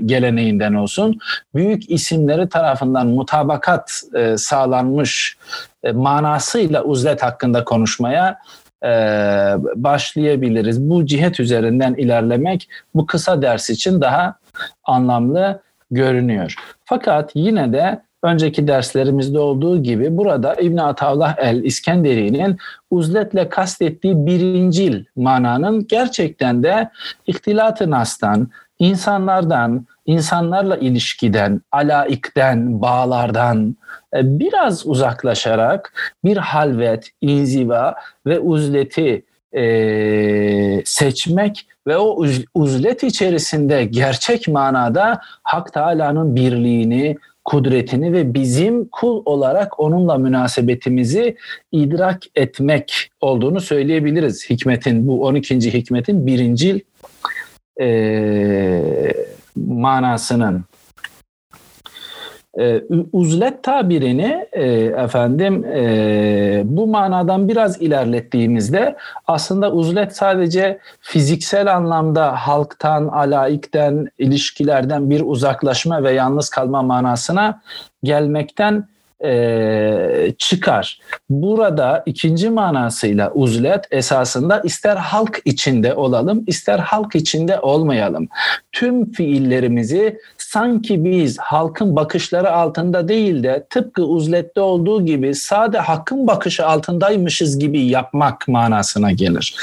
geleneğinden, 0.07 0.75
olsun 0.75 1.19
büyük 1.55 1.91
isimleri 1.91 2.49
tarafından 2.49 3.07
mutabakat 3.07 4.03
e, 4.15 4.37
sağlanmış 4.37 5.37
manasıyla 5.93 6.85
uzlet 6.85 7.23
hakkında 7.23 7.65
konuşmaya 7.65 8.39
başlayabiliriz. 9.77 10.81
Bu 10.81 11.07
cihet 11.07 11.41
üzerinden 11.41 11.95
ilerlemek 11.95 12.69
bu 12.95 13.07
kısa 13.07 13.43
ders 13.43 13.71
için 13.71 14.01
daha 14.01 14.35
anlamlı 14.85 15.61
görünüyor. 15.91 16.55
Fakat 16.85 17.31
yine 17.35 17.73
de 17.73 18.03
önceki 18.23 18.69
derslerimizde 18.69 19.39
olduğu 19.39 19.83
gibi 19.83 20.17
burada 20.17 20.55
İbn 20.55 20.77
Atavlah 20.77 21.35
el 21.39 21.65
İskenderi'nin 21.65 22.59
uzletle 22.91 23.49
kastettiği 23.49 24.27
birincil 24.27 25.05
mananın 25.17 25.87
gerçekten 25.87 26.63
de 26.63 26.91
ihtilat-ı 27.27 27.91
nastan, 27.91 28.49
insanlardan, 28.79 29.87
insanlarla 30.07 30.77
ilişkiden, 30.77 31.61
alaikten, 31.73 32.83
bağlardan 32.83 33.77
e, 34.15 34.39
biraz 34.39 34.87
uzaklaşarak 34.87 36.15
bir 36.25 36.37
halvet, 36.37 37.11
inziva 37.21 37.95
ve 38.27 38.39
uzleti 38.39 39.25
e, 39.53 40.83
seçmek 40.85 41.67
ve 41.87 41.97
o 41.97 42.25
uzlet 42.55 43.03
içerisinde 43.03 43.85
gerçek 43.85 44.49
manada 44.49 45.21
Hak 45.43 45.73
Teala'nın 45.73 46.37
birliğini, 46.37 47.17
kudretini 47.45 48.13
ve 48.13 48.35
bizim 48.35 48.85
kul 48.85 49.23
olarak 49.25 49.81
onunla 49.81 50.19
münasebetimizi 50.19 51.37
idrak 51.73 52.23
etmek 52.35 53.11
olduğunu 53.21 53.61
söyleyebiliriz. 53.61 54.51
Hikmetin 54.51 55.09
bu 55.09 55.27
12. 55.27 55.75
hikmetin 55.75 56.27
birincil 56.27 56.81
e, 57.81 59.13
manasının. 59.57 60.65
E, 62.59 62.83
uzlet 63.13 63.63
tabirini 63.63 64.47
e, 64.53 64.65
efendim 64.83 65.65
e, 65.65 66.63
bu 66.65 66.87
manadan 66.87 67.49
biraz 67.49 67.83
ilerlettiğimizde 67.83 68.97
aslında 69.27 69.73
uzlet 69.73 70.17
sadece 70.17 70.79
fiziksel 71.01 71.77
anlamda 71.77 72.37
halktan, 72.37 73.09
alaikten, 73.09 74.09
ilişkilerden 74.19 75.11
bir 75.11 75.21
uzaklaşma 75.21 76.05
ve 76.05 76.13
yalnız 76.13 76.49
kalma 76.51 76.83
manasına 76.83 77.63
gelmekten 78.05 78.89
e, 79.25 80.35
çıkar. 80.39 81.01
Burada 81.31 82.03
ikinci 82.07 82.51
manasıyla 82.51 83.33
uzlet 83.33 83.87
esasında 83.91 84.61
ister 84.61 84.97
halk 84.97 85.43
içinde 85.45 85.95
olalım 85.95 86.45
ister 86.47 86.79
halk 86.79 87.15
içinde 87.15 87.61
olmayalım. 87.61 88.29
Tüm 88.73 89.13
fiillerimizi 89.13 90.19
sanki 90.53 91.05
biz 91.05 91.39
halkın 91.39 91.97
bakışları 91.97 92.53
altında 92.53 93.09
değil 93.09 93.43
de 93.43 93.67
tıpkı 93.71 94.05
uzlette 94.05 94.61
olduğu 94.61 95.07
gibi 95.07 95.35
sade 95.35 95.79
hakkın 95.79 96.27
bakışı 96.27 96.67
altındaymışız 96.67 97.59
gibi 97.59 97.81
yapmak 97.81 98.49
manasına 98.49 99.13
gelir. 99.13 99.55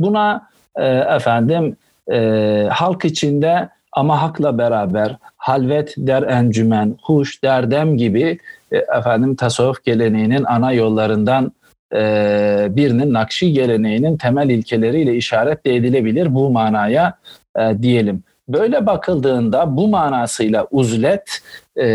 Buna 0.00 0.48
e, 0.76 0.86
efendim 0.86 1.76
e, 2.12 2.68
halk 2.70 3.04
içinde 3.04 3.68
ama 3.92 4.22
hakla 4.22 4.58
beraber 4.58 5.16
halvet 5.36 5.94
der 5.96 6.22
encümen, 6.22 6.96
huş 7.02 7.42
derdem 7.42 7.96
gibi 7.96 8.38
e, 8.72 8.76
efendim 8.76 9.36
tasavvuf 9.36 9.84
geleneğinin 9.84 10.44
ana 10.44 10.72
yollarından 10.72 11.52
e, 11.94 12.66
birinin 12.70 13.12
Nakşi 13.12 13.52
geleneğinin 13.52 14.16
temel 14.16 14.48
ilkeleriyle 14.48 15.16
işaret 15.16 15.66
de 15.66 15.76
edilebilir 15.76 16.34
bu 16.34 16.50
manaya 16.50 17.14
e, 17.58 17.82
diyelim. 17.82 18.22
Böyle 18.52 18.86
bakıldığında 18.86 19.76
bu 19.76 19.88
manasıyla 19.88 20.66
uzlet 20.70 21.42
e, 21.76 21.86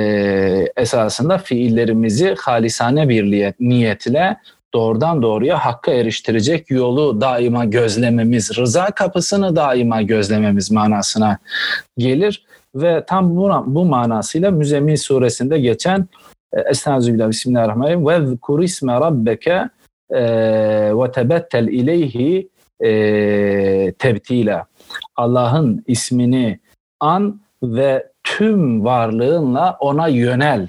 esasında 0.78 1.38
fiillerimizi 1.38 2.36
halisane 2.40 3.10
bir 3.10 3.54
niyetle 3.60 4.38
doğrudan 4.74 5.22
doğruya 5.22 5.66
hakka 5.66 5.92
eriştirecek 5.92 6.72
yolu 6.72 7.22
daima 7.22 7.66
gözlememiz, 7.66 8.58
rıza 8.58 8.86
kapısını 8.86 9.56
daima 9.56 10.02
gözlememiz 10.02 10.72
manasına 10.72 11.38
gelir. 11.98 12.46
Ve 12.76 13.04
tam 13.08 13.36
bu, 13.36 13.64
bu 13.66 13.86
manasıyla 13.86 14.52
Müzemmil 14.52 14.98
suresinde 14.98 15.60
geçen 15.60 16.08
Estağfirullah, 16.54 17.30
Bismillahirrahmanirrahim. 17.30 18.08
Ve 18.08 18.36
zkur 18.36 18.64
isme 18.64 18.94
rabbeke 18.94 19.70
ve 20.12 21.12
tebettel 21.12 21.68
ileyhi 21.68 22.50
e, 22.80 23.94
tebtila. 24.00 24.66
Allah'ın 25.16 25.84
ismini 25.88 26.60
an 27.00 27.40
ve 27.64 28.08
tüm 28.24 28.86
varlığınla 28.86 29.78
ona 29.80 30.08
yönel 30.08 30.68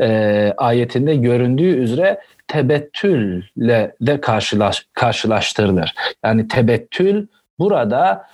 e, 0.00 0.54
ayetinde 0.56 1.16
göründüğü 1.16 1.76
üzere 1.76 2.20
tebettülle 2.48 3.94
de 4.00 4.20
karşılaş, 4.20 4.86
karşılaştırılır. 4.92 5.94
Yani 6.24 6.48
tebettül 6.48 7.26
burada 7.58 8.26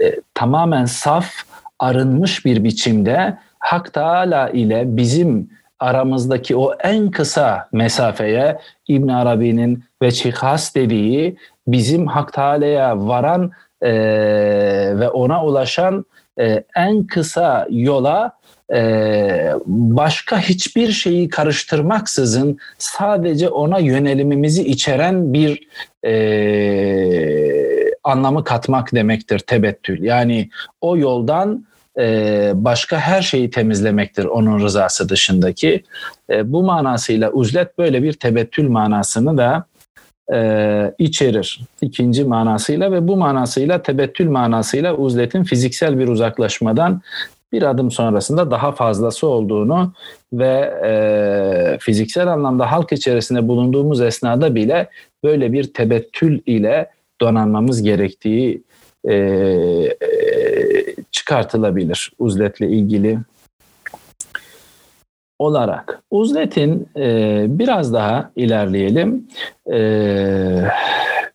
e, 0.00 0.20
tamamen 0.34 0.84
saf, 0.84 1.32
arınmış 1.78 2.44
bir 2.44 2.64
biçimde 2.64 3.38
Hak 3.58 3.92
Teala 3.92 4.48
ile 4.48 4.96
bizim 4.96 5.50
aramızdaki 5.78 6.56
o 6.56 6.74
en 6.74 7.10
kısa 7.10 7.68
mesafeye 7.72 8.58
İbn 8.88 9.08
Arabi'nin 9.08 9.84
ve 10.02 10.12
Çikhas 10.12 10.74
dediği 10.74 11.36
bizim 11.66 12.06
Hak 12.06 12.32
Teala'ya 12.32 13.08
varan 13.08 13.50
e, 13.82 13.90
ve 14.98 15.08
ona 15.08 15.44
ulaşan 15.44 16.04
e, 16.40 16.64
en 16.76 17.06
kısa 17.06 17.66
yola 17.70 18.32
e, 18.74 19.52
başka 19.66 20.40
hiçbir 20.40 20.92
şeyi 20.92 21.28
karıştırmaksızın 21.28 22.58
sadece 22.78 23.48
ona 23.48 23.78
yönelimimizi 23.78 24.62
içeren 24.64 25.32
bir 25.32 25.68
e, 26.04 26.16
anlamı 28.04 28.44
katmak 28.44 28.94
demektir 28.94 29.38
tebettül. 29.38 30.02
Yani 30.02 30.50
o 30.80 30.96
yoldan 30.96 31.66
e, 31.98 32.52
başka 32.54 32.98
her 32.98 33.22
şeyi 33.22 33.50
temizlemektir 33.50 34.24
onun 34.24 34.60
rızası 34.60 35.08
dışındaki. 35.08 35.82
E, 36.30 36.52
bu 36.52 36.62
manasıyla 36.62 37.30
uzlet 37.30 37.78
böyle 37.78 38.02
bir 38.02 38.12
tebettül 38.12 38.68
manasını 38.68 39.38
da 39.38 39.66
e, 40.32 40.94
içerir. 40.98 41.60
İkinci 41.80 42.24
manasıyla 42.24 42.92
ve 42.92 43.08
bu 43.08 43.16
manasıyla 43.16 43.82
tebettül 43.82 44.28
manasıyla 44.28 44.94
uzletin 44.94 45.44
fiziksel 45.44 45.98
bir 45.98 46.08
uzaklaşmadan 46.08 47.02
bir 47.52 47.62
adım 47.62 47.90
sonrasında 47.90 48.50
daha 48.50 48.72
fazlası 48.72 49.26
olduğunu 49.26 49.92
ve 50.32 50.74
e, 50.84 51.78
fiziksel 51.80 52.28
anlamda 52.28 52.72
halk 52.72 52.92
içerisinde 52.92 53.48
bulunduğumuz 53.48 54.00
esnada 54.00 54.54
bile 54.54 54.88
böyle 55.24 55.52
bir 55.52 55.72
tebettül 55.72 56.40
ile 56.46 56.90
donanmamız 57.20 57.82
gerektiği 57.82 58.62
e, 59.04 59.14
e, 59.14 59.96
çıkartılabilir 61.10 62.12
uzletle 62.18 62.68
ilgili 62.68 63.18
olarak. 65.38 66.02
Uzlet'in 66.10 66.88
e, 66.96 67.44
biraz 67.48 67.92
daha 67.92 68.30
ilerleyelim. 68.36 69.28
E, 69.72 69.80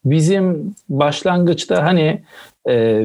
bizim 0.05 0.75
başlangıçta 0.89 1.83
hani 1.83 2.21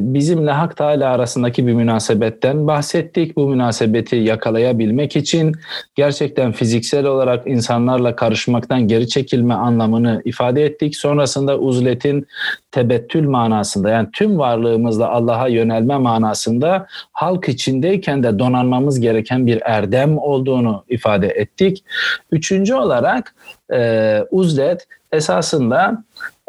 bizimle 0.00 0.50
Hak 0.50 0.76
Teala 0.76 1.10
arasındaki 1.10 1.66
bir 1.66 1.72
münasebetten 1.72 2.66
bahsettik. 2.66 3.36
Bu 3.36 3.48
münasebeti 3.48 4.16
yakalayabilmek 4.16 5.16
için 5.16 5.54
gerçekten 5.94 6.52
fiziksel 6.52 7.06
olarak 7.06 7.46
insanlarla 7.46 8.16
karışmaktan 8.16 8.88
geri 8.88 9.08
çekilme 9.08 9.54
anlamını 9.54 10.22
ifade 10.24 10.64
ettik. 10.64 10.96
Sonrasında 10.96 11.58
uzletin 11.58 12.26
tebettül 12.72 13.28
manasında 13.28 13.90
yani 13.90 14.08
tüm 14.12 14.38
varlığımızla 14.38 15.08
Allah'a 15.08 15.48
yönelme 15.48 15.98
manasında 15.98 16.86
halk 17.12 17.48
içindeyken 17.48 18.22
de 18.22 18.38
donanmamız 18.38 19.00
gereken 19.00 19.46
bir 19.46 19.62
erdem 19.64 20.18
olduğunu 20.18 20.84
ifade 20.88 21.28
ettik. 21.28 21.84
Üçüncü 22.30 22.74
olarak 22.74 23.34
e, 23.72 24.20
uzlet 24.30 24.86
esasında 25.12 26.04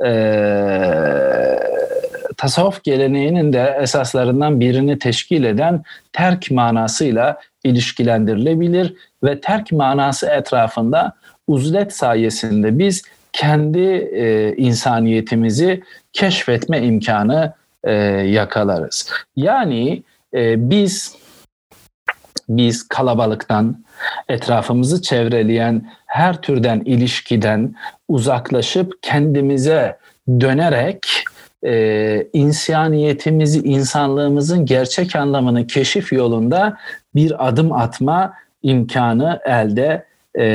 e, 0.05 0.09
tasavvuf 2.37 2.83
geleneğinin 2.83 3.53
de 3.53 3.77
esaslarından 3.81 4.59
birini 4.59 4.99
teşkil 4.99 5.43
eden 5.43 5.83
terk 6.13 6.51
manasıyla 6.51 7.39
ilişkilendirilebilir 7.63 8.93
ve 9.23 9.41
terk 9.41 9.71
manası 9.71 10.27
etrafında 10.27 11.13
uzlet 11.47 11.93
sayesinde 11.93 12.79
biz 12.79 13.03
kendi 13.33 13.79
e, 14.13 14.55
insaniyetimizi 14.57 15.83
keşfetme 16.13 16.81
imkanı 16.81 17.53
e, 17.83 17.93
yakalarız. 17.93 19.09
Yani 19.35 20.03
e, 20.33 20.69
biz 20.69 21.15
biz 22.49 22.87
kalabalıktan, 22.87 23.83
etrafımızı 24.29 25.01
çevreleyen 25.01 25.91
her 26.05 26.41
türden 26.41 26.79
ilişkiden 26.79 27.75
uzaklaşıp 28.07 28.93
kendimize 29.01 29.97
dönerek 30.29 31.23
e, 31.67 32.27
insaniyetimizi, 32.33 33.59
insanlığımızın 33.59 34.65
gerçek 34.65 35.15
anlamını 35.15 35.67
keşif 35.67 36.13
yolunda 36.13 36.77
bir 37.15 37.47
adım 37.47 37.71
atma 37.71 38.33
imkanı 38.63 39.39
elde 39.45 40.05
e, 40.39 40.45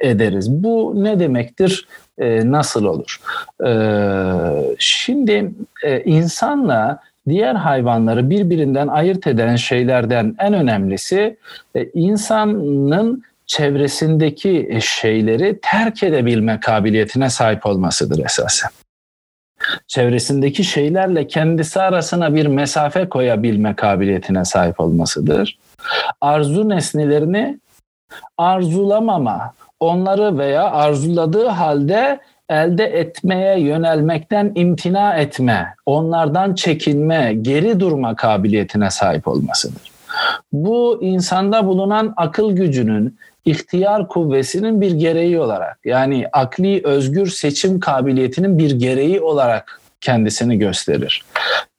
ederiz. 0.00 0.50
Bu 0.50 0.92
ne 0.96 1.20
demektir? 1.20 1.88
E, 2.18 2.50
nasıl 2.50 2.84
olur? 2.84 3.20
E, 3.66 3.70
şimdi 4.78 5.50
e, 5.82 6.00
insanla 6.00 6.98
diğer 7.28 7.54
hayvanları 7.54 8.30
birbirinden 8.30 8.88
ayırt 8.88 9.26
eden 9.26 9.56
şeylerden 9.56 10.36
en 10.38 10.54
önemlisi 10.54 11.36
e, 11.74 11.84
insanın 11.94 13.22
çevresindeki 13.46 14.78
şeyleri 14.82 15.58
terk 15.62 16.02
edebilme 16.02 16.60
kabiliyetine 16.60 17.30
sahip 17.30 17.66
olmasıdır 17.66 18.24
esasen 18.24 18.70
çevresindeki 19.86 20.64
şeylerle 20.64 21.26
kendisi 21.26 21.80
arasına 21.80 22.34
bir 22.34 22.46
mesafe 22.46 23.08
koyabilme 23.08 23.74
kabiliyetine 23.74 24.44
sahip 24.44 24.80
olmasıdır. 24.80 25.58
Arzu 26.20 26.68
nesnelerini 26.68 27.58
arzulamama, 28.38 29.54
onları 29.80 30.38
veya 30.38 30.70
arzuladığı 30.70 31.46
halde 31.46 32.20
elde 32.48 32.84
etmeye 32.84 33.60
yönelmekten 33.60 34.52
imtina 34.54 35.14
etme, 35.14 35.74
onlardan 35.86 36.54
çekinme, 36.54 37.34
geri 37.42 37.80
durma 37.80 38.16
kabiliyetine 38.16 38.90
sahip 38.90 39.28
olmasıdır. 39.28 39.94
Bu 40.52 40.98
insanda 41.02 41.66
bulunan 41.66 42.14
akıl 42.16 42.52
gücünün 42.52 43.18
ihtiyar 43.44 44.08
kuvvesinin 44.08 44.80
bir 44.80 44.92
gereği 44.92 45.40
olarak 45.40 45.78
yani 45.84 46.26
akli 46.32 46.80
özgür 46.84 47.26
seçim 47.26 47.80
kabiliyetinin 47.80 48.58
bir 48.58 48.70
gereği 48.70 49.20
olarak 49.20 49.80
kendisini 50.00 50.58
gösterir. 50.58 51.24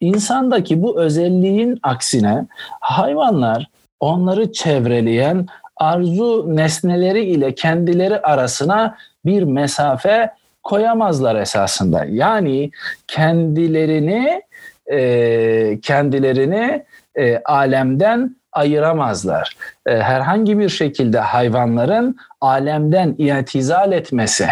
İnsandaki 0.00 0.82
bu 0.82 1.00
özelliğin 1.00 1.78
aksine 1.82 2.46
hayvanlar 2.80 3.68
onları 4.00 4.52
çevreleyen 4.52 5.46
arzu 5.76 6.56
nesneleri 6.56 7.24
ile 7.24 7.54
kendileri 7.54 8.20
arasına 8.20 8.96
bir 9.24 9.42
mesafe 9.42 10.30
koyamazlar 10.62 11.36
esasında. 11.36 12.04
Yani 12.04 12.70
kendilerini 13.08 14.42
e, 14.92 15.78
kendilerini 15.82 16.84
e, 17.14 17.38
alemden 17.38 18.36
ayıramazlar. 18.56 19.56
E, 19.86 19.96
herhangi 19.96 20.58
bir 20.58 20.68
şekilde 20.68 21.18
hayvanların 21.18 22.16
alemden 22.40 23.14
itizal 23.18 23.92
etmesi, 23.92 24.46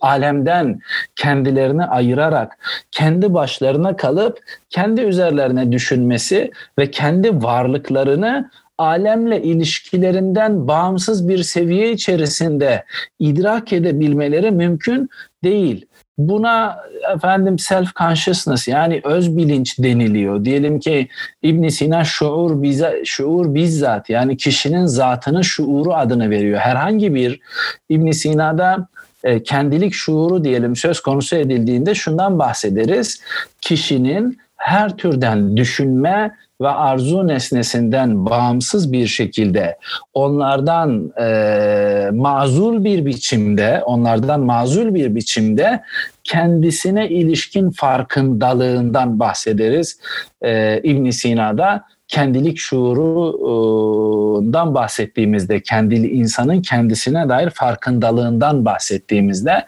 alemden 0.00 0.80
kendilerini 1.16 1.84
ayırarak 1.84 2.58
kendi 2.90 3.34
başlarına 3.34 3.96
kalıp 3.96 4.38
kendi 4.70 5.00
üzerlerine 5.00 5.72
düşünmesi 5.72 6.50
ve 6.78 6.90
kendi 6.90 7.42
varlıklarını 7.42 8.50
alemle 8.78 9.42
ilişkilerinden 9.42 10.68
bağımsız 10.68 11.28
bir 11.28 11.42
seviye 11.42 11.92
içerisinde 11.92 12.84
idrak 13.18 13.72
edebilmeleri 13.72 14.50
mümkün 14.50 15.08
değil. 15.44 15.86
Buna 16.18 16.78
efendim 17.14 17.58
self 17.58 17.96
consciousness 17.96 18.68
yani 18.68 19.00
öz 19.04 19.36
bilinç 19.36 19.78
deniliyor. 19.78 20.44
Diyelim 20.44 20.80
ki 20.80 21.08
İbn 21.42 21.68
Sina 21.68 22.04
şuur 22.04 22.62
bize 22.62 23.02
şuur 23.04 23.54
bizzat 23.54 24.10
yani 24.10 24.36
kişinin 24.36 24.86
zatının 24.86 25.42
şuuru 25.42 25.94
adını 25.94 26.30
veriyor. 26.30 26.58
Herhangi 26.58 27.14
bir 27.14 27.40
İbn 27.88 28.10
Sina'da 28.10 28.88
e, 29.24 29.42
kendilik 29.42 29.94
şuuru 29.94 30.44
diyelim 30.44 30.76
söz 30.76 31.00
konusu 31.00 31.36
edildiğinde 31.36 31.94
şundan 31.94 32.38
bahsederiz. 32.38 33.22
Kişinin 33.60 34.38
her 34.56 34.96
türden 34.96 35.56
düşünme 35.56 36.30
ve 36.62 36.68
arzu 36.68 37.28
nesnesinden 37.28 38.26
bağımsız 38.26 38.92
bir 38.92 39.06
şekilde 39.06 39.78
onlardan 40.14 41.12
e, 41.20 42.10
mazul 42.12 42.84
bir 42.84 43.06
biçimde, 43.06 43.82
onlardan 43.86 44.40
mazul 44.40 44.94
bir 44.94 45.14
biçimde 45.14 45.82
kendisine 46.24 47.08
ilişkin 47.08 47.70
farkındalığından 47.70 49.20
bahsederiz 49.20 50.00
e, 50.42 50.80
ibn 50.82 51.10
Sina'da 51.10 51.84
kendilik 52.12 52.58
şuurundan 52.58 54.74
bahsettiğimizde, 54.74 55.60
kendili 55.60 56.08
insanın 56.08 56.62
kendisine 56.62 57.28
dair 57.28 57.50
farkındalığından 57.50 58.64
bahsettiğimizde 58.64 59.66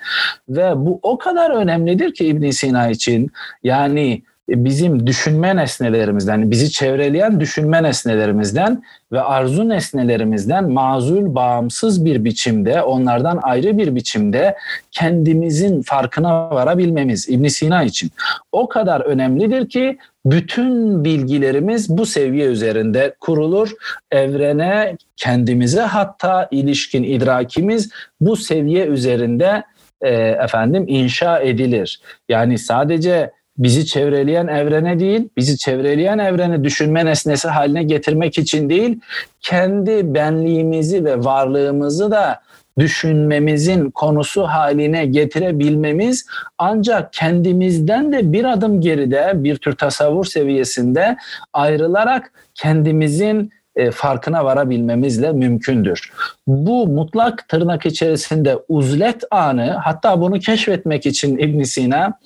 ve 0.48 0.72
bu 0.76 1.00
o 1.02 1.18
kadar 1.18 1.50
önemlidir 1.50 2.14
ki 2.14 2.26
İbn 2.26 2.50
Sina 2.50 2.88
için. 2.88 3.30
Yani 3.62 4.22
bizim 4.48 5.06
düşünme 5.06 5.56
nesnelerimizden, 5.56 6.50
bizi 6.50 6.70
çevreleyen 6.70 7.40
düşünme 7.40 7.82
nesnelerimizden 7.82 8.82
ve 9.12 9.20
arzu 9.20 9.68
nesnelerimizden 9.68 10.72
mazul, 10.72 11.34
bağımsız 11.34 12.04
bir 12.04 12.24
biçimde, 12.24 12.82
onlardan 12.82 13.40
ayrı 13.42 13.78
bir 13.78 13.94
biçimde 13.94 14.56
kendimizin 14.90 15.82
farkına 15.82 16.50
varabilmemiz 16.50 17.28
İbn 17.28 17.46
Sina 17.46 17.82
için 17.84 18.10
o 18.52 18.68
kadar 18.68 19.00
önemlidir 19.00 19.68
ki 19.68 19.98
bütün 20.26 21.04
bilgilerimiz 21.04 21.88
bu 21.88 22.06
seviye 22.06 22.46
üzerinde 22.46 23.14
kurulur. 23.20 23.70
Evrene, 24.10 24.96
kendimize 25.16 25.80
hatta 25.80 26.48
ilişkin 26.50 27.02
idrakimiz 27.02 27.90
bu 28.20 28.36
seviye 28.36 28.86
üzerinde 28.86 29.62
e, 30.00 30.10
efendim 30.14 30.84
inşa 30.88 31.40
edilir. 31.40 32.00
Yani 32.28 32.58
sadece 32.58 33.30
bizi 33.58 33.86
çevreleyen 33.86 34.46
evrene 34.46 34.98
değil, 34.98 35.28
bizi 35.36 35.58
çevreleyen 35.58 36.18
evreni 36.18 36.64
düşünme 36.64 37.06
nesnesi 37.06 37.48
haline 37.48 37.82
getirmek 37.82 38.38
için 38.38 38.68
değil, 38.68 39.00
kendi 39.40 40.14
benliğimizi 40.14 41.04
ve 41.04 41.24
varlığımızı 41.24 42.10
da 42.10 42.40
düşünmemizin 42.78 43.90
konusu 43.90 44.42
haline 44.42 45.06
getirebilmemiz 45.06 46.26
ancak 46.58 47.12
kendimizden 47.12 48.12
de 48.12 48.32
bir 48.32 48.44
adım 48.44 48.80
geride 48.80 49.32
bir 49.34 49.56
tür 49.56 49.76
tasavvur 49.76 50.24
seviyesinde 50.24 51.16
ayrılarak 51.52 52.32
kendimizin 52.54 53.50
e, 53.76 53.90
farkına 53.90 54.44
varabilmemizle 54.44 55.32
mümkündür. 55.32 56.12
Bu 56.46 56.86
mutlak 56.86 57.48
tırnak 57.48 57.86
içerisinde 57.86 58.58
uzlet 58.68 59.24
anı 59.30 59.70
hatta 59.70 60.20
bunu 60.20 60.38
keşfetmek 60.38 61.06
için 61.06 61.38
İbn 61.38 61.62
Sina 61.62 62.18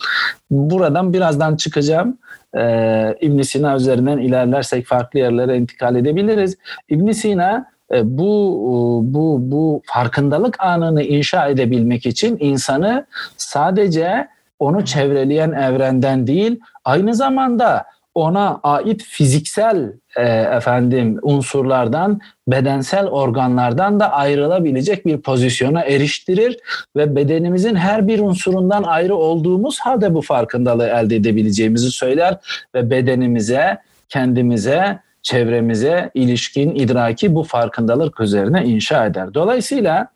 buradan 0.51 1.13
birazdan 1.13 1.57
çıkacağım. 1.57 2.19
Ee, 2.57 3.17
ibn 3.21 3.41
Sina 3.43 3.77
üzerinden 3.77 4.19
ilerlersek 4.19 4.87
farklı 4.87 5.19
yerlere 5.19 5.57
intikal 5.57 5.97
edebiliriz. 5.97 6.57
İbn 6.89 7.11
Sina 7.11 7.67
e, 7.93 8.19
bu 8.19 9.01
bu 9.05 9.39
bu 9.41 9.83
farkındalık 9.85 10.57
anını 10.61 11.03
inşa 11.03 11.49
edebilmek 11.49 12.07
için 12.07 12.37
insanı 12.41 13.07
sadece 13.37 14.29
onu 14.59 14.85
çevreleyen 14.85 15.53
evrenden 15.53 16.27
değil 16.27 16.61
aynı 16.85 17.15
zamanda 17.15 17.85
ona 18.14 18.61
ait 18.62 19.03
fiziksel 19.03 19.92
e, 20.16 20.23
efendim 20.29 21.18
unsurlardan, 21.23 22.21
bedensel 22.49 23.07
organlardan 23.07 24.01
da 24.01 24.12
ayrılabilecek 24.12 25.07
bir 25.07 25.18
pozisyona 25.21 25.83
eriştirir 25.83 26.59
ve 26.97 27.16
bedenimizin 27.16 27.75
her 27.75 28.09
bir 28.09 28.18
unsurundan 28.18 28.83
ayrı 28.83 29.14
olduğumuz 29.14 29.81
halde 29.81 30.14
bu 30.14 30.23
farkındalığı 30.23 30.87
elde 30.87 31.16
edebileceğimizi 31.16 31.90
söyler 31.90 32.37
ve 32.75 32.90
bedenimize, 32.90 33.79
kendimize, 34.09 34.99
çevremize 35.23 36.11
ilişkin 36.15 36.75
idraki 36.75 37.35
bu 37.35 37.43
farkındalık 37.43 38.21
üzerine 38.21 38.65
inşa 38.65 39.07
eder. 39.07 39.35
Dolayısıyla 39.35 40.09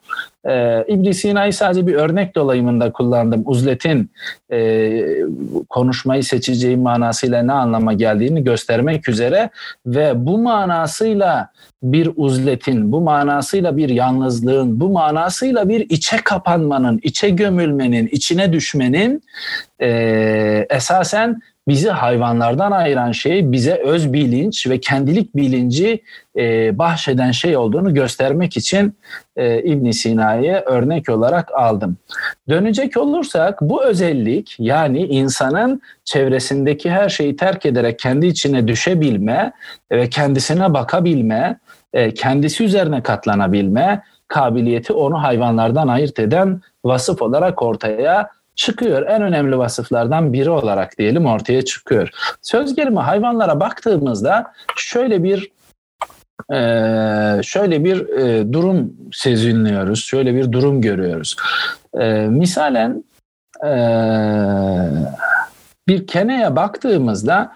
e, 0.49 0.85
ibn 0.89 1.11
Sina'yı 1.11 1.53
sadece 1.53 1.87
bir 1.87 1.95
örnek 1.95 2.35
dolayımında 2.35 2.93
kullandım. 2.93 3.43
Uzlet'in 3.47 4.11
e, 4.53 5.05
konuşmayı 5.69 6.25
seçeceği 6.25 6.77
manasıyla 6.77 7.43
ne 7.43 7.53
anlama 7.53 7.93
geldiğini 7.93 8.45
göstermek 8.45 9.09
üzere 9.09 9.51
ve 9.87 10.27
bu 10.27 10.39
manasıyla 10.39 11.49
bir 11.83 12.11
uzletin, 12.17 12.93
bu 12.93 13.01
manasıyla 13.01 13.77
bir 13.77 13.89
yalnızlığın, 13.89 14.81
bu 14.81 14.89
manasıyla 14.89 15.69
bir 15.69 15.81
içe 15.91 16.17
kapanmanın, 16.17 17.01
içe 17.03 17.31
gömülmenin, 17.31 18.07
içine 18.07 18.53
düşmenin 18.53 19.23
e, 19.81 20.67
esasen 20.71 21.41
bizi 21.69 21.91
hayvanlardan 21.91 22.73
ayıran 22.73 23.13
şey 23.13 23.53
bize 23.53 23.75
öz 23.75 24.13
bilinç 24.13 24.67
ve 24.67 24.81
kendilik 24.81 25.37
bilinci 25.37 26.03
e, 26.39 26.79
bahşeden 26.79 27.31
şey 27.31 27.57
olduğunu 27.57 27.95
göstermek 27.95 28.57
için 28.57 28.97
e, 29.37 29.63
ibn 29.63 29.91
Sina'yı 29.91 30.63
örnek 30.67 31.09
olarak 31.09 31.53
aldım. 31.55 31.97
Dönecek 32.49 32.97
olursak 32.97 33.61
bu 33.63 33.85
özellik 33.85 34.57
yani 34.59 35.01
insanın 35.01 35.83
çevresindeki 36.05 36.91
her 36.91 37.09
şeyi 37.09 37.37
terk 37.37 37.67
ederek 37.67 37.99
kendi 37.99 38.27
içine 38.27 38.69
düşebilme 38.69 39.53
ve 39.93 40.09
kendisine 40.09 40.75
bakabilme, 40.75 41.59
e, 41.93 42.15
kendisi 42.15 42.65
üzerine 42.65 43.03
katlanabilme 43.03 44.03
kabiliyeti 44.29 44.93
onu 44.93 45.23
hayvanlardan 45.23 45.89
ayırt 45.89 46.19
eden 46.19 46.61
vasıf 46.85 47.23
olarak 47.23 47.63
ortaya 47.63 48.31
çıkıyor. 48.55 49.07
En 49.07 49.23
önemli 49.23 49.59
vasıflardan 49.59 50.33
biri 50.33 50.51
olarak 50.51 50.99
diyelim 50.99 51.27
ortaya 51.27 51.63
çıkıyor. 51.65 52.11
Söz 52.43 52.75
gelimi 52.75 52.99
hayvanlara 52.99 53.61
baktığımızda 53.61 54.53
şöyle 54.77 55.23
bir 55.23 55.53
e, 56.53 56.61
şöyle 57.43 57.85
bir 57.85 58.09
e, 58.09 58.53
durum 58.53 58.93
sezinliyoruz. 59.13 60.05
Şöyle 60.05 60.35
bir 60.35 60.53
durum 60.53 60.81
görüyoruz. 60.81 61.37
E, 62.01 62.05
misalen 62.15 63.05
bir 65.89 66.07
keneye 66.07 66.57
baktığımızda 66.57 67.53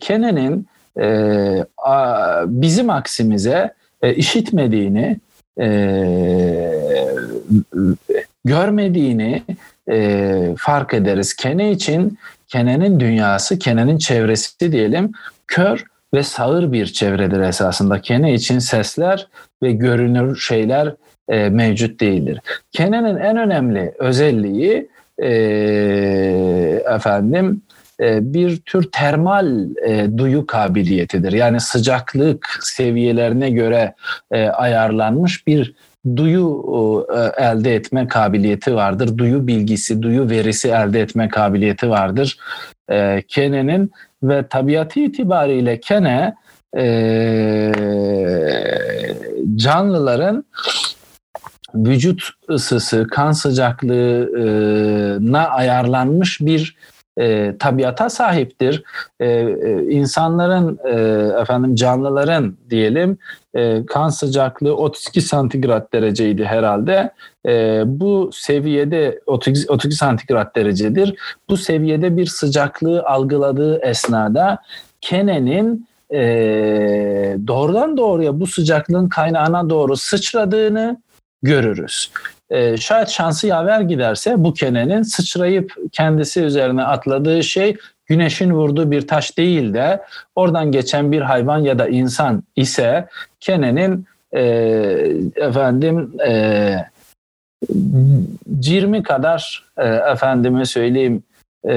kenenin 0.00 0.66
bizim 2.46 2.90
aksimize 2.90 3.74
işitmediğini, 4.16 5.20
görmediğini 8.44 9.42
e, 9.90 10.54
fark 10.58 10.94
ederiz. 10.94 11.34
Kene 11.34 11.70
için 11.70 12.18
Kene'nin 12.48 13.00
dünyası, 13.00 13.58
Kene'nin 13.58 13.98
çevresi 13.98 14.72
diyelim 14.72 15.12
kör 15.46 15.84
ve 16.14 16.22
sağır 16.22 16.72
bir 16.72 16.86
çevredir 16.86 17.40
esasında. 17.40 18.00
Kene 18.00 18.34
için 18.34 18.58
sesler 18.58 19.28
ve 19.62 19.72
görünür 19.72 20.36
şeyler 20.36 20.94
e, 21.28 21.48
mevcut 21.48 22.00
değildir. 22.00 22.40
Kene'nin 22.72 23.16
en 23.16 23.36
önemli 23.36 23.94
özelliği 23.98 24.88
e, 25.22 25.28
efendim 26.94 27.62
e, 28.00 28.34
bir 28.34 28.56
tür 28.56 28.90
termal 28.92 29.66
e, 29.86 30.18
duyu 30.18 30.46
kabiliyetidir. 30.46 31.32
Yani 31.32 31.60
sıcaklık 31.60 32.58
seviyelerine 32.62 33.50
göre 33.50 33.94
e, 34.30 34.48
ayarlanmış 34.48 35.46
bir 35.46 35.74
duyu 36.16 36.64
e, 37.14 37.18
elde 37.44 37.74
etme 37.74 38.08
kabiliyeti 38.08 38.74
vardır. 38.74 39.18
Duyu 39.18 39.46
bilgisi, 39.46 40.02
duyu 40.02 40.30
verisi 40.30 40.68
elde 40.68 41.00
etme 41.00 41.28
kabiliyeti 41.28 41.90
vardır. 41.90 42.38
E, 42.90 43.22
Kene'nin 43.28 43.92
ve 44.22 44.48
tabiatı 44.48 45.00
itibariyle 45.00 45.80
Kene 45.80 46.34
e, 46.76 47.72
canlıların 49.56 50.44
vücut 51.74 52.22
ısısı, 52.50 53.06
kan 53.10 53.32
sıcaklığına 53.32 55.48
ayarlanmış 55.48 56.40
bir 56.40 56.76
e, 57.18 57.54
tabiata 57.58 58.10
sahiptir. 58.10 58.82
E, 59.20 59.26
e, 59.26 59.82
insanların 59.90 60.78
e, 60.84 60.92
efendim 61.40 61.74
canlıların 61.74 62.56
diyelim 62.70 63.18
e, 63.54 63.86
kan 63.86 64.08
sıcaklığı 64.08 64.76
32 64.76 65.20
santigrat 65.20 65.92
dereceydi 65.92 66.44
herhalde. 66.44 67.10
E, 67.46 67.82
bu 67.86 68.30
seviyede 68.32 69.20
32, 69.26 69.72
32 69.72 69.96
santigrat 69.96 70.56
derecedir. 70.56 71.14
Bu 71.48 71.56
seviyede 71.56 72.16
bir 72.16 72.26
sıcaklığı 72.26 73.02
algıladığı 73.02 73.78
esnada 73.78 74.58
Kene'nin 75.00 75.88
e, 76.12 76.18
doğrudan 77.46 77.96
doğruya 77.96 78.40
bu 78.40 78.46
sıcaklığın 78.46 79.08
kaynağına 79.08 79.70
doğru 79.70 79.96
sıçradığını 79.96 80.96
görürüz. 81.42 82.10
E, 82.50 82.76
şayet 82.76 83.08
şansı 83.08 83.46
yaver 83.46 83.80
giderse 83.80 84.34
bu 84.38 84.54
kenenin 84.54 85.02
sıçrayıp 85.02 85.74
kendisi 85.92 86.40
üzerine 86.40 86.84
atladığı 86.84 87.42
şey 87.42 87.76
güneşin 88.06 88.50
vurduğu 88.50 88.90
bir 88.90 89.06
taş 89.06 89.38
değil 89.38 89.74
de 89.74 90.02
oradan 90.34 90.72
geçen 90.72 91.12
bir 91.12 91.20
hayvan 91.20 91.58
ya 91.58 91.78
da 91.78 91.88
insan 91.88 92.42
ise 92.56 93.08
kenenin 93.40 94.06
e, 94.32 94.42
efendim 95.36 96.12
e, 96.26 96.76
cirmi 98.60 99.02
kadar 99.02 99.64
e, 99.78 99.86
efendime 99.88 100.64
söyleyeyim 100.64 101.22
e, 101.68 101.74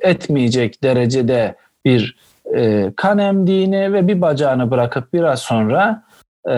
etmeyecek 0.00 0.82
derecede 0.82 1.54
bir 1.84 2.16
e, 2.54 2.92
kan 2.96 3.18
emdiğini 3.18 3.92
ve 3.92 4.08
bir 4.08 4.20
bacağını 4.20 4.70
bırakıp 4.70 5.12
biraz 5.12 5.40
sonra 5.40 6.02
e, 6.48 6.54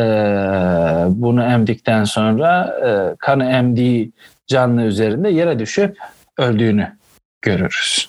bunu 1.08 1.42
emdikten 1.42 2.04
sonra 2.04 2.78
e, 2.86 3.16
kanı 3.18 3.44
emdiği 3.44 4.12
canlı 4.46 4.82
üzerinde 4.82 5.28
yere 5.28 5.58
düşüp 5.58 5.98
öldüğünü 6.38 6.96
görürüz. 7.42 8.08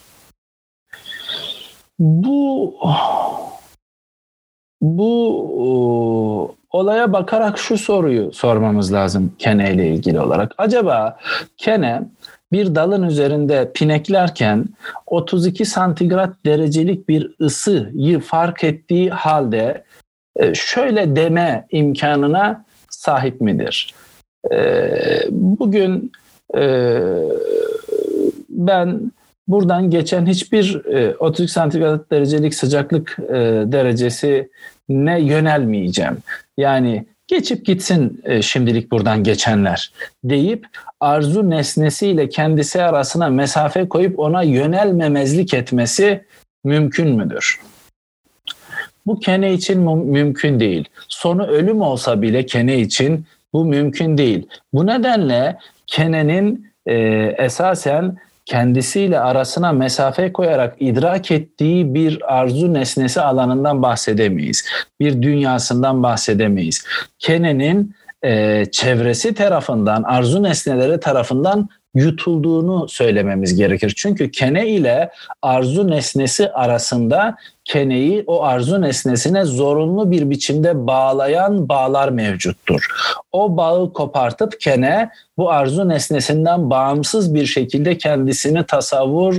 Bu 1.99 2.75
bu 4.81 6.55
olaya 6.69 7.13
bakarak 7.13 7.57
şu 7.59 7.77
soruyu 7.77 8.31
sormamız 8.33 8.93
lazım 8.93 9.33
kene 9.39 9.73
ile 9.73 9.87
ilgili 9.87 10.19
olarak. 10.19 10.51
Acaba 10.57 11.17
kene 11.57 12.01
bir 12.51 12.75
dalın 12.75 13.03
üzerinde 13.03 13.71
pineklerken 13.75 14.65
32 15.05 15.65
santigrat 15.65 16.35
derecelik 16.45 17.09
bir 17.09 17.35
ısıyı 17.41 18.19
fark 18.19 18.63
ettiği 18.63 19.09
halde 19.09 19.61
e, 19.65 19.92
şöyle 20.53 21.15
deme 21.15 21.67
imkanına 21.71 22.65
sahip 22.89 23.41
midir? 23.41 23.93
E, 24.51 24.57
bugün 25.31 26.11
e, 26.57 26.99
ben 28.49 29.11
buradan 29.47 29.89
geçen 29.89 30.25
hiçbir 30.25 30.81
32 31.19 31.51
santigrat 31.51 32.11
derecelik 32.11 32.55
sıcaklık 32.55 33.17
derecesi 33.65 34.49
ne 34.89 35.21
yönelmeyeceğim. 35.21 36.17
Yani 36.57 37.05
geçip 37.27 37.65
gitsin 37.65 38.21
e, 38.23 38.41
şimdilik 38.41 38.91
buradan 38.91 39.23
geçenler 39.23 39.91
deyip 40.23 40.67
arzu 40.99 41.49
nesnesiyle 41.49 42.29
kendisi 42.29 42.83
arasına 42.83 43.29
mesafe 43.29 43.89
koyup 43.89 44.19
ona 44.19 44.43
yönelmemezlik 44.43 45.53
etmesi 45.53 46.25
mümkün 46.63 47.15
müdür? 47.15 47.59
Bu 49.05 49.19
kene 49.19 49.53
için 49.53 49.79
mümkün 50.07 50.59
değil. 50.59 50.89
Sonu 51.09 51.47
ölüm 51.47 51.81
olsa 51.81 52.21
bile 52.21 52.45
kene 52.45 52.79
için 52.79 53.25
bu 53.53 53.65
mümkün 53.65 54.17
değil. 54.17 54.47
Bu 54.73 54.85
nedenle 54.87 55.57
kenenin 55.87 56.67
e, 56.85 56.95
esasen 57.37 58.17
kendisiyle 58.45 59.19
arasına 59.19 59.71
mesafe 59.71 60.33
koyarak 60.33 60.75
idrak 60.79 61.31
ettiği 61.31 61.93
bir 61.93 62.35
arzu 62.37 62.73
nesnesi 62.73 63.21
alanından 63.21 63.81
bahsedemeyiz. 63.81 64.65
Bir 64.99 65.21
dünyasından 65.21 66.03
bahsedemeyiz. 66.03 66.85
Kenne'nin 67.19 67.95
e, 68.23 68.65
çevresi 68.71 69.33
tarafından, 69.33 70.03
arzu 70.03 70.43
nesneleri 70.43 70.99
tarafından 70.99 71.69
yutulduğunu 71.95 72.87
söylememiz 72.89 73.55
gerekir. 73.55 73.93
Çünkü 73.97 74.31
kene 74.31 74.67
ile 74.67 75.09
arzu 75.41 75.87
nesnesi 75.87 76.51
arasında 76.51 77.35
keneyi 77.65 78.23
o 78.27 78.43
arzu 78.43 78.81
nesnesine 78.81 79.45
zorunlu 79.45 80.11
bir 80.11 80.29
biçimde 80.29 80.87
bağlayan 80.87 81.69
bağlar 81.69 82.09
mevcuttur. 82.09 82.87
O 83.31 83.57
bağı 83.57 83.93
kopartıp 83.93 84.61
kene 84.61 85.09
bu 85.37 85.51
arzu 85.51 85.89
nesnesinden 85.89 86.69
bağımsız 86.69 87.33
bir 87.33 87.45
şekilde 87.45 87.97
kendisini 87.97 88.65
tasavvur 88.65 89.35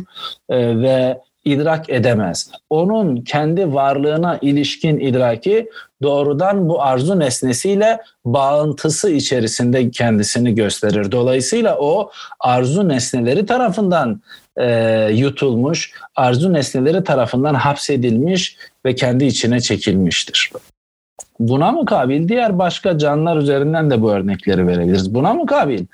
e, 0.48 0.82
ve 0.82 1.18
idrak 1.44 1.90
edemez. 1.90 2.50
Onun 2.70 3.16
kendi 3.16 3.74
varlığına 3.74 4.38
ilişkin 4.42 5.00
idraki 5.00 5.68
doğrudan 6.04 6.68
bu 6.68 6.82
arzu 6.82 7.18
nesnesiyle 7.18 8.00
bağıntısı 8.24 9.10
içerisinde 9.10 9.90
kendisini 9.90 10.54
gösterir. 10.54 11.12
Dolayısıyla 11.12 11.78
o 11.78 12.10
arzu 12.40 12.88
nesneleri 12.88 13.46
tarafından 13.46 14.20
e, 14.56 15.08
yutulmuş, 15.12 15.92
arzu 16.16 16.52
nesneleri 16.52 17.04
tarafından 17.04 17.54
hapsedilmiş 17.54 18.56
ve 18.86 18.94
kendi 18.94 19.24
içine 19.24 19.60
çekilmiştir. 19.60 20.50
Buna 21.38 21.72
mukabil 21.72 22.28
diğer 22.28 22.58
başka 22.58 22.98
canlılar 22.98 23.36
üzerinden 23.36 23.90
de 23.90 24.02
bu 24.02 24.12
örnekleri 24.12 24.66
verebiliriz. 24.66 25.14
Buna 25.14 25.34
mukabil 25.34 25.86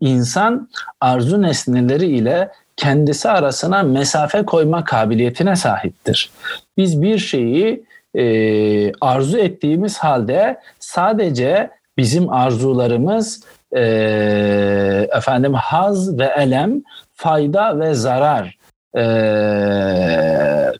insan 0.00 0.68
arzu 1.00 1.42
nesneleri 1.42 2.06
ile 2.06 2.50
kendisi 2.76 3.28
arasına 3.28 3.82
mesafe 3.82 4.44
koyma 4.44 4.84
kabiliyetine 4.84 5.56
sahiptir. 5.56 6.30
Biz 6.76 7.02
bir 7.02 7.18
şeyi 7.18 7.85
e, 8.16 8.92
arzu 9.00 9.38
ettiğimiz 9.38 9.98
halde 9.98 10.60
sadece 10.78 11.70
bizim 11.96 12.32
arzularımız 12.32 13.44
e, 13.76 13.82
efendim 15.16 15.54
haz 15.54 16.18
ve 16.18 16.32
elem, 16.36 16.82
fayda 17.14 17.80
ve 17.80 17.94
zarar 17.94 18.58
e, 18.96 19.02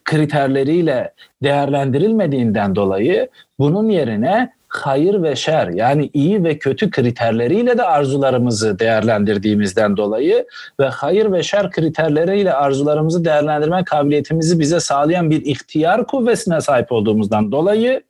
kriterleriyle 0.03 1.13
değerlendirilmediğinden 1.43 2.75
dolayı 2.75 3.29
bunun 3.59 3.89
yerine 3.89 4.56
hayır 4.69 5.23
ve 5.23 5.35
şer 5.35 5.67
yani 5.67 6.09
iyi 6.13 6.43
ve 6.43 6.57
kötü 6.57 6.89
kriterleriyle 6.89 7.77
de 7.77 7.83
arzularımızı 7.83 8.79
değerlendirdiğimizden 8.79 9.97
dolayı 9.97 10.45
ve 10.79 10.85
hayır 10.85 11.31
ve 11.31 11.43
şer 11.43 11.71
kriterleriyle 11.71 12.53
arzularımızı 12.53 13.25
değerlendirme 13.25 13.83
kabiliyetimizi 13.83 14.59
bize 14.59 14.79
sağlayan 14.79 15.29
bir 15.29 15.45
ihtiyar 15.45 16.07
kuvvetine 16.07 16.61
sahip 16.61 16.91
olduğumuzdan 16.91 17.51
dolayı 17.51 18.03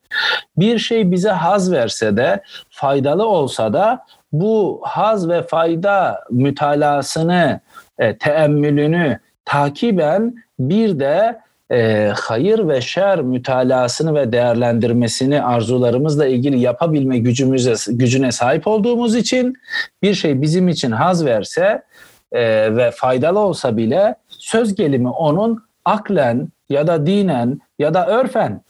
bir 0.58 0.80
şey 0.80 1.12
bize 1.12 1.30
haz 1.30 1.72
verse 1.72 2.18
de 2.18 2.44
faydalı 2.70 3.28
olsa 3.28 3.74
da 3.74 4.06
bu 4.32 4.82
haz 4.84 5.30
ve 5.30 5.42
fayda 5.42 6.24
mütalasını, 6.32 7.60
e, 8.00 8.18
teemmülünü 8.18 9.20
takiben 9.46 10.36
bir 10.60 11.00
de 11.00 11.40
e, 11.72 12.12
hayır 12.16 12.68
ve 12.68 12.82
şer 12.82 13.22
mütalasını 13.22 14.16
ve 14.16 14.32
değerlendirmesini 14.32 15.44
arzularımızla 15.44 16.28
ilgili 16.28 16.60
yapabilme 16.60 17.18
gücümüze 17.18 17.74
gücüne 17.88 18.32
sahip 18.32 18.68
olduğumuz 18.68 19.16
için 19.16 19.58
bir 20.02 20.14
şey 20.14 20.42
bizim 20.42 20.68
için 20.68 20.92
haz 20.92 21.26
verse 21.26 21.84
e, 22.32 22.76
ve 22.76 22.92
faydalı 22.92 23.40
olsa 23.40 23.78
bile 23.78 24.16
söz 24.30 24.76
gelimi 24.76 25.10
onun 25.10 25.64
aklen 25.86 26.50
ya 26.70 26.88
da 26.88 27.06
dinen 27.06 27.60
ya 27.80 27.94
da 27.94 28.08
örfen 28.08 28.62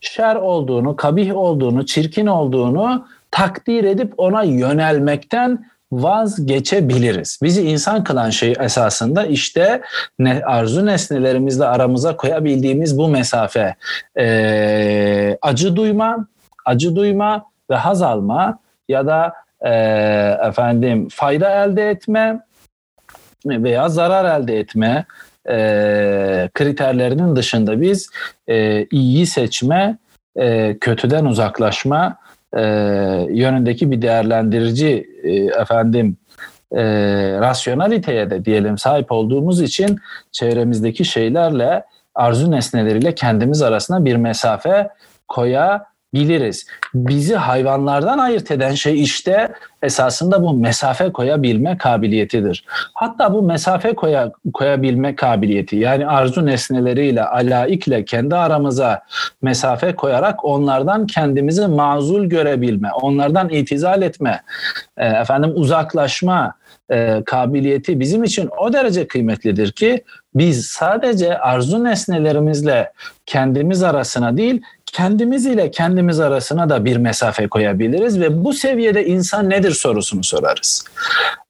şer 0.00 0.36
olduğunu, 0.36 0.96
kabih 0.96 1.36
olduğunu, 1.36 1.86
çirkin 1.86 2.26
olduğunu 2.26 3.06
takdir 3.30 3.84
edip 3.84 4.14
ona 4.16 4.42
yönelmekten 4.42 5.64
vazgeçebiliriz. 5.92 7.38
Bizi 7.42 7.62
insan 7.62 8.04
kılan 8.04 8.30
şey 8.30 8.54
esasında 8.60 9.26
işte 9.26 9.82
ne, 10.18 10.42
arzu 10.44 10.86
nesnelerimizle 10.86 11.64
aramıza 11.64 12.16
koyabildiğimiz 12.16 12.98
bu 12.98 13.08
mesafe. 13.08 13.74
Ee, 14.18 15.38
acı 15.42 15.76
duyma, 15.76 16.26
acı 16.64 16.96
duyma 16.96 17.44
ve 17.70 17.74
haz 17.74 18.02
alma 18.02 18.58
ya 18.88 19.06
da 19.06 19.32
e, 19.60 19.70
efendim 20.48 21.08
fayda 21.10 21.64
elde 21.64 21.90
etme 21.90 22.40
veya 23.46 23.88
zarar 23.88 24.40
elde 24.40 24.58
etme 24.58 25.04
e, 25.48 26.50
kriterlerinin 26.54 27.36
dışında 27.36 27.80
biz 27.80 28.10
e, 28.48 28.84
iyiyi 28.84 29.26
seçme, 29.26 29.98
e, 30.36 30.78
kötüden 30.80 31.24
uzaklaşma 31.24 32.16
e, 32.56 32.62
yönündeki 33.30 33.90
bir 33.90 34.02
değerlendirici 34.02 35.06
e, 35.22 35.32
efendim 35.34 36.16
e, 36.72 36.82
rasyonaliteye 37.40 38.30
de 38.30 38.44
diyelim 38.44 38.78
sahip 38.78 39.12
olduğumuz 39.12 39.62
için 39.62 39.98
çevremizdeki 40.32 41.04
şeylerle 41.04 41.84
arzu 42.14 42.50
nesneleriyle 42.50 43.14
kendimiz 43.14 43.62
arasında 43.62 44.04
bir 44.04 44.16
mesafe 44.16 44.88
koya 45.28 45.91
biliriz. 46.14 46.66
Bizi 46.94 47.34
hayvanlardan 47.34 48.18
ayırt 48.18 48.50
eden 48.50 48.74
şey 48.74 49.02
işte 49.02 49.52
esasında 49.82 50.42
bu 50.42 50.54
mesafe 50.54 51.12
koyabilme 51.12 51.78
kabiliyetidir. 51.78 52.64
Hatta 52.94 53.34
bu 53.34 53.42
mesafe 53.42 53.94
koya, 53.94 54.32
koyabilme 54.54 55.16
kabiliyeti 55.16 55.76
yani 55.76 56.06
arzu 56.06 56.46
nesneleriyle, 56.46 57.24
alaikle 57.24 58.04
kendi 58.04 58.36
aramıza 58.36 59.02
mesafe 59.42 59.94
koyarak 59.94 60.44
onlardan 60.44 61.06
kendimizi 61.06 61.66
mazul 61.66 62.24
görebilme, 62.24 62.92
onlardan 62.92 63.48
itizal 63.48 64.02
etme, 64.02 64.42
e, 64.96 65.06
efendim 65.06 65.52
uzaklaşma 65.54 66.54
e, 66.90 67.22
kabiliyeti 67.26 68.00
bizim 68.00 68.24
için 68.24 68.50
o 68.58 68.72
derece 68.72 69.06
kıymetlidir 69.06 69.72
ki 69.72 70.04
biz 70.34 70.66
sadece 70.66 71.38
arzu 71.38 71.84
nesnelerimizle 71.84 72.92
kendimiz 73.26 73.82
arasına 73.82 74.36
değil 74.36 74.62
kendimiz 74.92 75.46
ile 75.46 75.70
kendimiz 75.70 76.20
arasına 76.20 76.68
da 76.68 76.84
bir 76.84 76.96
mesafe 76.96 77.48
koyabiliriz 77.48 78.20
ve 78.20 78.44
bu 78.44 78.52
seviyede 78.52 79.06
insan 79.06 79.50
nedir 79.50 79.70
sorusunu 79.70 80.24
sorarız. 80.24 80.84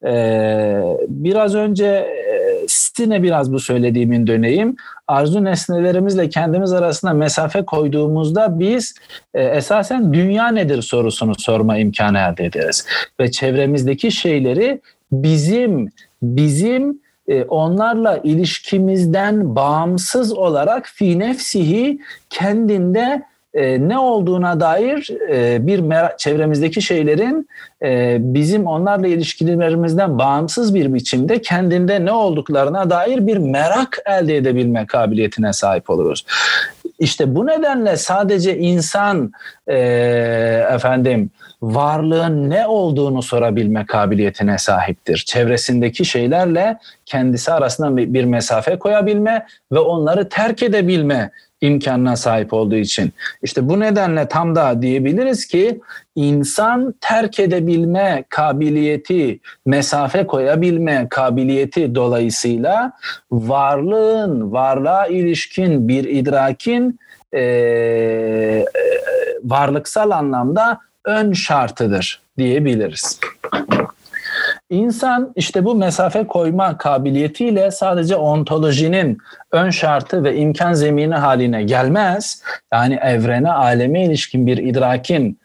Ee, 0.05 0.81
biraz 1.07 1.55
önce 1.55 1.85
e, 1.85 2.67
Stin'e 2.67 3.23
biraz 3.23 3.53
bu 3.53 3.59
söylediğimin 3.59 4.27
döneyim. 4.27 4.75
Arzu 5.07 5.43
nesnelerimizle 5.43 6.29
kendimiz 6.29 6.73
arasında 6.73 7.13
mesafe 7.13 7.65
koyduğumuzda 7.65 8.59
biz 8.59 8.95
e, 9.33 9.43
esasen 9.43 10.13
dünya 10.13 10.47
nedir 10.47 10.81
sorusunu 10.81 11.35
sorma 11.37 11.77
imkanı 11.77 12.17
elde 12.17 12.45
ederiz. 12.45 12.87
Ve 13.19 13.31
çevremizdeki 13.31 14.11
şeyleri 14.11 14.81
bizim 15.11 15.91
bizim 16.21 17.01
e, 17.27 17.43
onlarla 17.43 18.17
ilişkimizden 18.17 19.55
bağımsız 19.55 20.33
olarak 20.33 20.85
fi 20.85 21.19
nefsihi 21.19 21.99
kendinde 22.29 23.23
e, 23.53 23.87
ne 23.87 23.97
olduğuna 23.97 24.59
dair 24.59 25.09
e, 25.29 25.67
bir 25.67 25.79
merak, 25.79 26.19
çevremizdeki 26.19 26.81
şeylerin 26.81 27.49
e, 27.83 28.17
bizim 28.19 28.67
onlarla 28.67 29.07
ilişkilerimizden 29.07 30.19
bağımsız 30.19 30.75
bir 30.75 30.93
biçimde 30.93 31.41
kendinde 31.41 32.05
ne 32.05 32.11
olduklarına 32.11 32.89
dair 32.89 33.27
bir 33.27 33.37
merak 33.37 33.97
elde 34.05 34.37
edebilme 34.37 34.85
kabiliyetine 34.85 35.53
sahip 35.53 35.89
oluruz. 35.89 36.25
İşte 36.99 37.35
bu 37.35 37.47
nedenle 37.47 37.97
sadece 37.97 38.57
insan 38.57 39.31
e, 39.67 39.77
efendim 40.71 41.31
varlığın 41.61 42.49
ne 42.49 42.67
olduğunu 42.67 43.21
sorabilme 43.21 43.85
kabiliyetine 43.85 44.57
sahiptir. 44.57 45.17
Çevresindeki 45.27 46.05
şeylerle 46.05 46.77
kendisi 47.05 47.51
arasında 47.51 47.97
bir 47.97 48.23
mesafe 48.23 48.79
koyabilme 48.79 49.45
ve 49.71 49.79
onları 49.79 50.29
terk 50.29 50.63
edebilme 50.63 51.31
imkanına 51.63 52.15
sahip 52.15 52.53
olduğu 52.53 52.75
için. 52.75 53.13
İşte 53.43 53.69
bu 53.69 53.79
nedenle 53.79 54.27
tam 54.27 54.55
da 54.55 54.81
diyebiliriz 54.81 55.45
ki 55.45 55.81
insan 56.15 56.93
terk 57.01 57.39
edebilme 57.39 58.23
kabiliyeti, 58.29 59.39
mesafe 59.65 60.27
koyabilme 60.27 61.07
kabiliyeti 61.09 61.95
dolayısıyla 61.95 62.91
varlığın, 63.31 64.51
varlığa 64.51 65.07
ilişkin 65.07 65.87
bir 65.87 66.03
idrakin 66.03 66.99
e, 67.33 68.65
varlıksal 69.43 70.11
anlamda 70.11 70.79
ön 71.05 71.33
şartıdır 71.33 72.21
diyebiliriz. 72.37 73.19
İnsan 74.69 75.33
işte 75.35 75.65
bu 75.65 75.75
mesafe 75.75 76.27
koyma 76.27 76.77
kabiliyetiyle 76.77 77.71
sadece 77.71 78.15
ontolojinin 78.15 79.17
ön 79.51 79.69
şartı 79.69 80.23
ve 80.23 80.35
imkan 80.35 80.73
zemini 80.73 81.15
haline 81.15 81.63
gelmez. 81.63 82.43
Yani 82.73 82.95
evrene, 82.95 83.51
aleme 83.51 84.05
ilişkin 84.05 84.47
bir 84.47 84.57
idrakin 84.57 85.39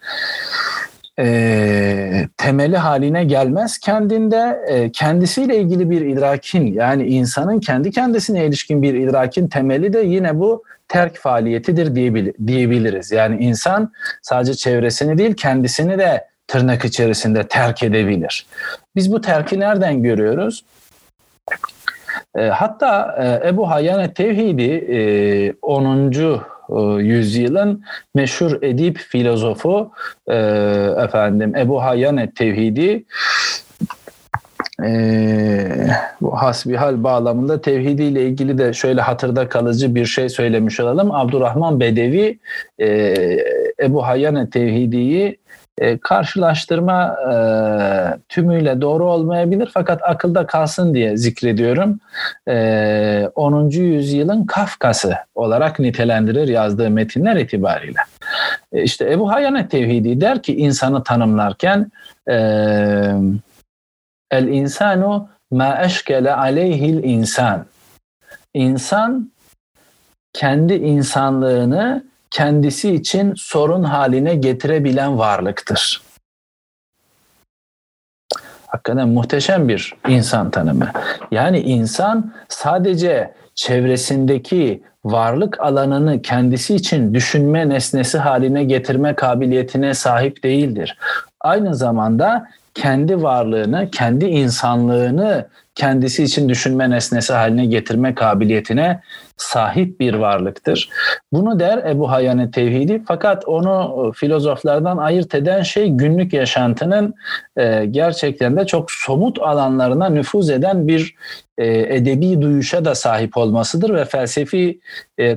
e, 1.18 2.28
temeli 2.36 2.76
haline 2.76 3.24
gelmez 3.24 3.78
kendinde 3.78 4.60
e, 4.68 4.92
kendisiyle 4.92 5.58
ilgili 5.58 5.90
bir 5.90 6.00
idrakin 6.00 6.72
yani 6.72 7.06
insanın 7.06 7.60
kendi 7.60 7.90
kendisine 7.90 8.46
ilişkin 8.46 8.82
bir 8.82 8.94
idrakin 8.94 9.48
temeli 9.48 9.92
de 9.92 10.00
yine 10.00 10.38
bu 10.38 10.64
terk 10.88 11.16
faaliyetidir 11.16 11.94
diyebiliriz. 12.46 13.12
Yani 13.12 13.44
insan 13.44 13.92
sadece 14.22 14.54
çevresini 14.54 15.18
değil 15.18 15.34
kendisini 15.34 15.98
de 15.98 16.24
tırnak 16.48 16.84
içerisinde 16.84 17.48
terk 17.48 17.82
edebilir. 17.82 18.46
Biz 18.96 19.12
bu 19.12 19.20
terki 19.20 19.60
nereden 19.60 20.02
görüyoruz? 20.02 20.64
E, 22.36 22.42
hatta 22.42 23.16
e, 23.18 23.48
Ebu 23.48 23.70
Hayyan 23.70 24.12
Tevhidi 24.12 24.72
e, 24.72 25.52
10. 25.62 26.12
E, 26.12 27.02
yüzyılın 27.02 27.84
meşhur 28.14 28.62
edip 28.62 28.98
filozofu 28.98 29.92
efendim 31.04 31.56
Ebu 31.56 31.82
Hayyan 31.82 32.26
Tevhidi 32.26 33.04
e, 34.84 35.86
bu 36.20 36.42
hasbihal 36.42 37.04
bağlamında 37.04 37.60
tevhidiyle 37.60 38.26
ilgili 38.26 38.58
de 38.58 38.72
şöyle 38.72 39.00
hatırda 39.00 39.48
kalıcı 39.48 39.94
bir 39.94 40.06
şey 40.06 40.28
söylemiş 40.28 40.80
olalım. 40.80 41.12
Abdurrahman 41.12 41.80
Bedevi 41.80 42.38
e, 42.78 42.88
Ebu 43.80 44.06
Hayyan 44.06 44.46
Tevhidi'yi 44.50 45.38
e, 45.80 45.98
karşılaştırma 45.98 47.16
e, 47.32 47.34
tümüyle 48.28 48.80
doğru 48.80 49.04
olmayabilir 49.10 49.70
fakat 49.74 50.02
akılda 50.02 50.46
kalsın 50.46 50.94
diye 50.94 51.16
zikrediyorum. 51.16 52.00
E, 52.48 53.30
10. 53.34 53.70
yüzyılın 53.70 54.46
Kafkası 54.46 55.16
olarak 55.34 55.78
nitelendirir 55.78 56.48
yazdığı 56.48 56.90
metinler 56.90 57.36
itibariyle. 57.36 58.00
E, 58.72 58.82
işte 58.82 59.12
Ebu 59.12 59.30
Hayyan 59.32 59.68
Tevhidi 59.68 60.20
der 60.20 60.42
ki 60.42 60.56
insanı 60.56 61.02
tanımlarken 61.02 61.90
e, 62.30 62.34
el 64.30 64.46
insanu 64.46 65.28
ma 65.50 65.82
eşkele 65.84 66.34
aleyhil 66.34 67.04
insan. 67.04 67.66
İnsan 68.54 69.32
kendi 70.32 70.74
insanlığını 70.74 72.04
kendisi 72.30 72.94
için 72.94 73.34
sorun 73.36 73.84
haline 73.84 74.34
getirebilen 74.34 75.18
varlıktır. 75.18 76.02
Hakikaten 78.66 79.08
muhteşem 79.08 79.68
bir 79.68 79.94
insan 80.08 80.50
tanımı. 80.50 80.92
Yani 81.30 81.60
insan 81.60 82.32
sadece 82.48 83.34
çevresindeki 83.54 84.82
varlık 85.04 85.60
alanını 85.60 86.22
kendisi 86.22 86.74
için 86.74 87.14
düşünme 87.14 87.68
nesnesi 87.68 88.18
haline 88.18 88.64
getirme 88.64 89.14
kabiliyetine 89.14 89.94
sahip 89.94 90.42
değildir. 90.42 90.98
Aynı 91.40 91.74
zamanda 91.74 92.48
kendi 92.74 93.22
varlığını, 93.22 93.90
kendi 93.90 94.24
insanlığını 94.24 95.48
kendisi 95.78 96.24
için 96.24 96.48
düşünme 96.48 96.90
nesnesi 96.90 97.32
haline 97.32 97.66
getirme 97.66 98.14
kabiliyetine 98.14 99.00
sahip 99.36 100.00
bir 100.00 100.14
varlıktır. 100.14 100.88
Bunu 101.32 101.60
der 101.60 101.78
Ebu 101.78 102.10
Hayyan 102.10 102.50
Tevhidi 102.50 103.02
fakat 103.08 103.48
onu 103.48 104.06
e, 104.08 104.12
filozoflardan 104.12 104.96
ayırt 104.96 105.34
eden 105.34 105.62
şey 105.62 105.88
günlük 105.88 106.32
yaşantının 106.32 107.14
e, 107.56 107.84
gerçekten 107.84 108.56
de 108.56 108.66
çok 108.66 108.90
somut 108.90 109.42
alanlarına 109.42 110.08
nüfuz 110.08 110.50
eden 110.50 110.88
bir 110.88 111.14
e, 111.58 111.96
edebi 111.96 112.42
duyuşa 112.42 112.84
da 112.84 112.94
sahip 112.94 113.36
olmasıdır 113.36 113.94
ve 113.94 114.04
felsefi 114.04 114.80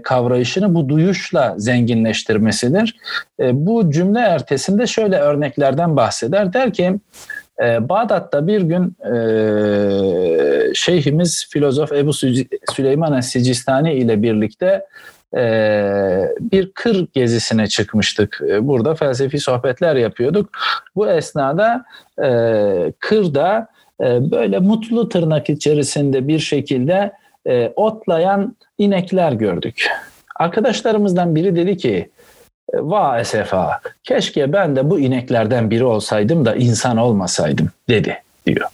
kavrayışını 0.04 0.76
bu 0.76 0.90
duyuşla 0.90 1.56
zenginleştirmesidir. 1.58 2.96
Bu 3.40 3.92
cümle 3.92 4.20
ertesinde 4.20 4.88
şöyle 4.88 5.18
örneklerden 5.18 5.96
bahseder. 5.98 6.54
Der 6.54 6.74
ki 6.74 7.00
e, 7.62 7.90
Bağdat'ta 7.90 8.48
bir 8.48 8.62
gün 8.62 8.96
e, 9.06 10.74
şeyhimiz 10.74 11.48
filozof 11.50 11.92
Ebu 11.92 12.14
Süleyman 12.74 13.14
Es-Sicistani 13.14 13.94
ile 13.94 14.24
birlikte 14.24 14.86
e, 15.36 15.44
bir 16.40 16.72
kır 16.72 17.08
gezisine 17.14 17.68
çıkmıştık. 17.68 18.42
E, 18.50 18.68
burada 18.68 18.96
felsefi 18.96 19.40
sohbetler 19.40 19.96
yapıyorduk. 19.96 20.50
Bu 20.96 21.10
esnada 21.10 21.86
e, 22.24 22.30
kırda 23.00 23.68
e, 24.02 24.32
böyle 24.32 24.60
mutlu 24.60 25.10
tırnak 25.10 25.50
içerisinde 25.50 26.28
bir 26.28 26.40
şekilde 26.40 27.12
e, 27.48 27.74
otlayan 27.76 28.56
inekler 28.78 29.32
gördük. 29.32 29.90
Arkadaşlarımızdan 30.36 31.36
biri 31.36 31.56
dedi 31.56 31.78
ki 31.78 32.10
Va 32.74 33.20
esefa 33.20 33.80
keşke 34.04 34.54
ben 34.54 34.76
de 34.76 34.90
bu 34.90 35.00
ineklerden 35.00 35.72
biri 35.72 35.84
olsaydım 35.84 36.46
da 36.46 36.56
insan 36.56 36.98
olmasaydım 36.98 37.70
dedi 37.90 38.18
diyor. 38.46 38.68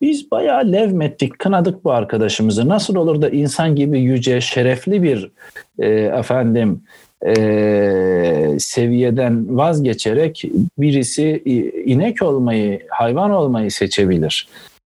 Biz 0.00 0.30
bayağı 0.30 0.72
levmettik, 0.72 1.38
kınadık 1.38 1.84
bu 1.84 1.92
arkadaşımızı. 1.92 2.68
Nasıl 2.68 2.94
olur 2.96 3.22
da 3.22 3.28
insan 3.30 3.76
gibi 3.76 4.00
yüce, 4.00 4.40
şerefli 4.40 5.02
bir 5.02 5.30
e, 5.78 5.88
efendim 5.90 6.82
e, 7.26 8.56
seviyeden 8.58 9.56
vazgeçerek 9.56 10.44
birisi 10.78 11.42
inek 11.86 12.22
olmayı, 12.22 12.80
hayvan 12.88 13.30
olmayı 13.30 13.70
seçebilir 13.70 14.48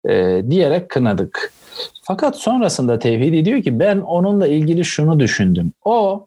e, 0.08 0.42
diyerek 0.50 0.88
kınadık. 0.88 1.52
Fakat 2.02 2.37
sonrasında 2.37 2.98
tevhidi 2.98 3.44
diyor 3.44 3.62
ki 3.62 3.78
ben 3.78 3.98
onunla 3.98 4.46
ilgili 4.46 4.84
şunu 4.84 5.20
düşündüm. 5.20 5.72
O 5.84 6.26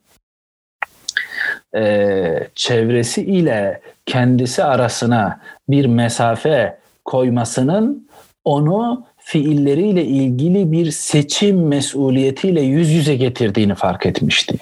e, 1.75 2.47
çevresi 2.55 3.21
ile 3.21 3.81
kendisi 4.05 4.63
arasına 4.63 5.39
bir 5.69 5.85
mesafe 5.85 6.77
koymasının 7.05 8.07
onu 8.45 9.05
fiilleriyle 9.17 10.05
ilgili 10.05 10.71
bir 10.71 10.91
seçim 10.91 11.67
mesuliyetiyle 11.67 12.61
yüz 12.61 12.89
yüze 12.89 13.15
getirdiğini 13.15 13.75
fark 13.75 14.05
etmişti. 14.05 14.57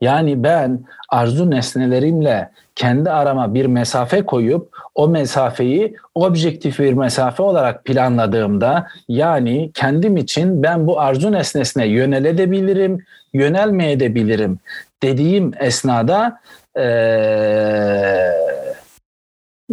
Yani 0.00 0.42
ben 0.42 0.80
arzu 1.08 1.50
nesnelerimle 1.50 2.50
kendi 2.76 3.10
arama 3.10 3.54
bir 3.54 3.66
mesafe 3.66 4.22
koyup 4.22 4.68
o 4.94 5.08
mesafeyi 5.08 5.96
objektif 6.14 6.78
bir 6.78 6.92
mesafe 6.92 7.42
olarak 7.42 7.84
planladığımda 7.84 8.86
yani 9.08 9.70
kendim 9.74 10.16
için 10.16 10.62
ben 10.62 10.86
bu 10.86 11.00
arzu 11.00 11.32
nesnesine 11.32 11.86
yönelebilirim, 11.86 13.04
yönelmeyebilirim 13.34 14.58
dediğim 15.02 15.52
esnada 15.60 16.40
e, 16.76 16.84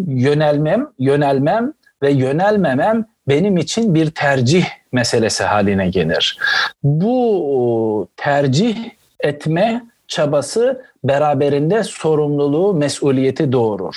yönelmem, 0.07 0.87
yönelmem 0.99 1.73
ve 2.03 2.11
yönelmemem 2.11 3.05
benim 3.27 3.57
için 3.57 3.95
bir 3.95 4.11
tercih 4.11 4.65
meselesi 4.91 5.43
haline 5.43 5.89
gelir. 5.89 6.37
Bu 6.83 8.07
tercih 8.17 8.77
etme 9.19 9.83
çabası 10.07 10.81
beraberinde 11.03 11.83
sorumluluğu, 11.83 12.73
mesuliyeti 12.73 13.51
doğurur. 13.51 13.95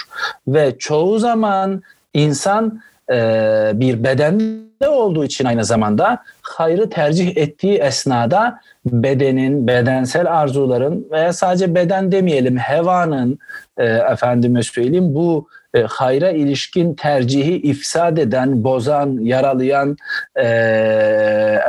Ve 0.49 0.79
çoğu 0.79 1.19
zaman 1.19 1.83
insan 2.15 2.81
e, 3.13 3.71
bir 3.75 4.05
bedende 4.05 4.74
olduğu 4.89 5.25
için 5.25 5.45
aynı 5.45 5.65
zamanda 5.65 6.23
hayrı 6.43 6.91
tercih 6.91 7.37
ettiği 7.37 7.79
esnada 7.79 8.61
bedenin, 8.87 9.67
bedensel 9.67 10.33
arzuların 10.41 11.07
veya 11.11 11.33
sadece 11.33 11.75
beden 11.75 12.13
demeyelim 12.13 12.57
hevanın 12.57 13.39
e, 13.79 13.85
efendime 13.85 14.63
söyleyeyim 14.63 15.15
bu 15.15 15.49
e, 15.75 15.83
hayra 15.83 16.31
ilişkin 16.31 16.95
tercihi 16.95 17.57
ifsad 17.57 18.17
eden, 18.17 18.65
bozan, 18.65 19.19
yaralayan, 19.23 19.97
e, 20.37 20.45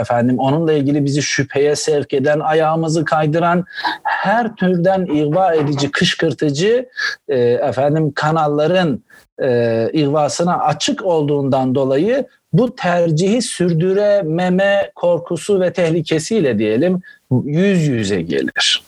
efendim 0.02 0.40
onunla 0.40 0.74
ilgili 0.74 1.06
bizi 1.06 1.22
şüpheye 1.22 1.76
sevk 1.76 2.14
eden, 2.14 2.40
ayağımızı 2.40 3.06
kaydıran 3.06 3.66
her 4.04 4.56
türden 4.56 5.06
ihva 5.06 5.54
edici, 5.54 5.92
kışkırtıcı 5.92 6.90
e, 7.28 7.38
efendim 7.40 8.12
kanalların 8.16 9.04
e, 9.42 9.90
ihvasına 9.94 10.60
açık 10.60 11.06
olduğundan 11.06 11.76
dolayı 11.76 12.28
bu 12.58 12.76
tercihi 12.76 13.42
sürdürememe 13.42 14.92
korkusu 14.96 15.62
ve 15.62 15.74
tehlikesiyle 15.74 16.60
diyelim 16.60 17.02
yüz 17.46 17.88
yüze 17.88 18.22
gelir. 18.22 18.84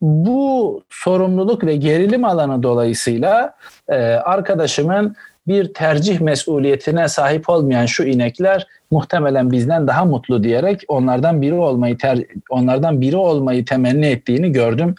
Bu 0.00 0.82
sorumluluk 0.90 1.64
ve 1.64 1.76
gerilim 1.76 2.24
alanı 2.24 2.62
dolayısıyla 2.62 3.54
e, 3.88 3.94
arkadaşımın 4.04 5.16
bir 5.46 5.74
tercih 5.74 6.20
mesuliyetine 6.20 7.08
sahip 7.08 7.48
olmayan 7.48 7.86
şu 7.86 8.04
inekler 8.04 8.66
muhtemelen 8.90 9.50
bizden 9.50 9.86
daha 9.86 10.04
mutlu 10.04 10.44
diyerek 10.44 10.84
onlardan 10.88 11.42
biri 11.42 11.54
olmayı 11.54 11.98
ter, 11.98 12.18
onlardan 12.50 13.00
biri 13.00 13.16
olmayı 13.16 13.64
temenni 13.64 14.06
ettiğini 14.06 14.52
gördüm 14.52 14.94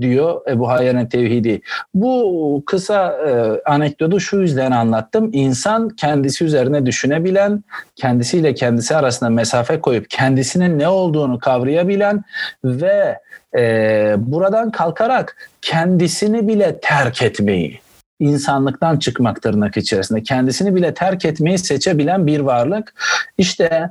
diyor 0.00 0.40
Ebu 0.48 0.68
Hayyan 0.68 1.08
Tevhidi. 1.08 1.60
Bu 1.94 2.62
kısa 2.66 3.12
e, 3.12 3.30
anekdotu 3.70 4.20
şu 4.20 4.36
yüzden 4.36 4.70
anlattım. 4.70 5.30
İnsan 5.32 5.88
kendisi 5.88 6.44
üzerine 6.44 6.86
düşünebilen, 6.86 7.64
kendisiyle 7.96 8.54
kendisi 8.54 8.96
arasında 8.96 9.30
mesafe 9.30 9.80
koyup 9.80 10.10
kendisinin 10.10 10.78
ne 10.78 10.88
olduğunu 10.88 11.38
kavrayabilen 11.38 12.22
ve 12.64 13.18
e, 13.56 14.14
buradan 14.18 14.70
kalkarak 14.70 15.36
kendisini 15.62 16.48
bile 16.48 16.78
terk 16.80 17.22
etmeyi 17.22 17.80
insanlıktan 18.20 18.98
çıkmak 18.98 19.42
tırnak 19.42 19.76
içerisinde. 19.76 20.22
Kendisini 20.22 20.74
bile 20.74 20.94
terk 20.94 21.24
etmeyi 21.24 21.58
seçebilen 21.58 22.26
bir 22.26 22.40
varlık. 22.40 22.94
İşte 23.38 23.90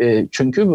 e, 0.00 0.26
çünkü 0.30 0.68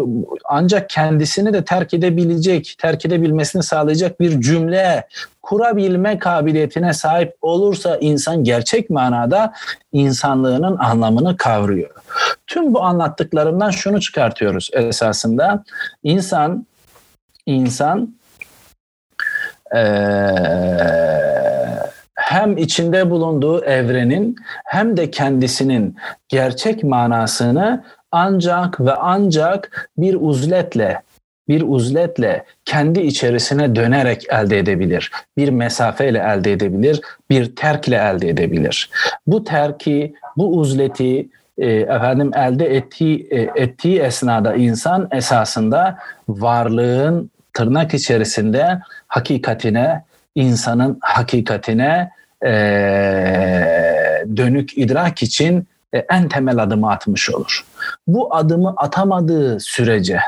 ancak 0.44 0.90
kendisini 0.90 1.52
de 1.52 1.64
terk 1.64 1.94
edebilecek, 1.94 2.74
terk 2.78 3.06
edebilmesini 3.06 3.62
sağlayacak 3.62 4.20
bir 4.20 4.40
cümle 4.40 5.06
kurabilme 5.42 6.18
kabiliyetine 6.18 6.92
sahip 6.92 7.34
olursa 7.42 7.96
insan 7.96 8.44
gerçek 8.44 8.90
manada 8.90 9.52
insanlığının 9.92 10.76
anlamını 10.76 11.36
kavruyor. 11.36 11.90
Tüm 12.46 12.74
bu 12.74 12.82
anlattıklarımdan 12.82 13.70
şunu 13.70 14.00
çıkartıyoruz 14.00 14.70
esasında. 14.72 15.64
İnsan 16.02 16.66
insan 17.46 18.14
eee 19.74 21.20
hem 22.30 22.56
içinde 22.56 23.10
bulunduğu 23.10 23.64
evrenin 23.64 24.36
hem 24.64 24.96
de 24.96 25.10
kendisinin 25.10 25.96
gerçek 26.28 26.84
manasını 26.84 27.84
ancak 28.12 28.80
ve 28.80 28.94
ancak 28.94 29.90
bir 29.98 30.16
uzletle 30.20 31.02
bir 31.48 31.62
uzletle 31.66 32.44
kendi 32.64 33.00
içerisine 33.00 33.76
dönerek 33.76 34.26
elde 34.30 34.58
edebilir. 34.58 35.10
Bir 35.36 35.48
mesafeyle 35.48 36.18
elde 36.18 36.52
edebilir, 36.52 37.00
bir 37.30 37.56
terkle 37.56 37.96
elde 37.96 38.28
edebilir. 38.28 38.90
Bu 39.26 39.44
terki, 39.44 40.14
bu 40.36 40.56
uzleti 40.56 41.28
e, 41.58 41.70
efendim 41.70 42.30
elde 42.34 42.76
ettiği 42.76 43.28
e, 43.30 43.62
ettiği 43.62 44.00
esnada 44.00 44.54
insan 44.54 45.08
esasında 45.12 45.98
varlığın 46.28 47.30
tırnak 47.52 47.94
içerisinde 47.94 48.80
hakikatine, 49.08 50.04
insanın 50.34 50.98
hakikatine 51.00 52.10
e, 52.44 52.50
dönük 54.36 54.78
idrak 54.78 55.22
için 55.22 55.68
e, 55.92 55.98
en 55.98 56.28
temel 56.28 56.58
adımı 56.58 56.90
atmış 56.90 57.30
olur. 57.30 57.64
Bu 58.06 58.34
adımı 58.34 58.74
atamadığı 58.76 59.60
sürece, 59.60 60.20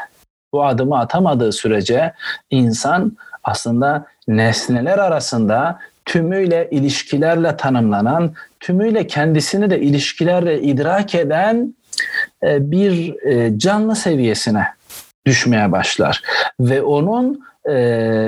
bu 0.53 0.65
adımı 0.65 0.99
atamadığı 0.99 1.53
sürece 1.53 2.13
insan 2.51 3.17
aslında 3.45 4.07
nesneler 4.29 4.99
arasında 4.99 5.79
tümüyle 6.05 6.69
ilişkilerle 6.71 7.57
tanımlanan, 7.57 8.35
tümüyle 8.61 9.07
kendisini 9.07 9.71
de 9.71 9.81
ilişkilerle 9.81 10.63
idrak 10.63 11.15
eden 11.15 11.75
e, 12.43 12.71
bir 12.71 13.15
e, 13.27 13.59
canlı 13.59 13.97
seviyesine 13.97 14.67
düşmeye 15.27 15.73
başlar 15.73 16.23
ve 16.61 16.83
onun 16.83 17.41
e, 17.69 17.73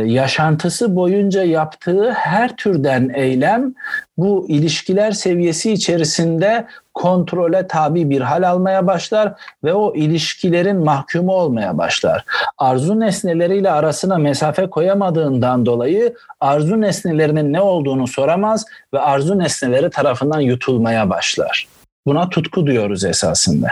yaşantısı 0.06 0.96
boyunca 0.96 1.42
yaptığı 1.44 2.12
her 2.12 2.56
türden 2.56 3.10
eylem 3.14 3.74
bu 4.18 4.46
ilişkiler 4.48 5.12
seviyesi 5.12 5.72
içerisinde 5.72 6.66
kontrole 6.94 7.66
tabi 7.66 8.10
bir 8.10 8.20
hal 8.20 8.48
almaya 8.48 8.86
başlar 8.86 9.32
ve 9.64 9.74
o 9.74 9.94
ilişkilerin 9.94 10.76
mahkumu 10.76 11.32
olmaya 11.32 11.78
başlar. 11.78 12.24
Arzu 12.58 13.00
nesneleriyle 13.00 13.70
arasına 13.70 14.18
mesafe 14.18 14.70
koyamadığından 14.70 15.66
dolayı 15.66 16.14
arzu 16.40 16.80
nesnelerinin 16.80 17.52
ne 17.52 17.60
olduğunu 17.60 18.06
soramaz 18.06 18.64
ve 18.94 19.00
arzu 19.00 19.38
nesneleri 19.38 19.90
tarafından 19.90 20.40
yutulmaya 20.40 21.10
başlar. 21.10 21.68
Buna 22.06 22.28
tutku 22.28 22.66
diyoruz 22.66 23.04
esasında. 23.04 23.68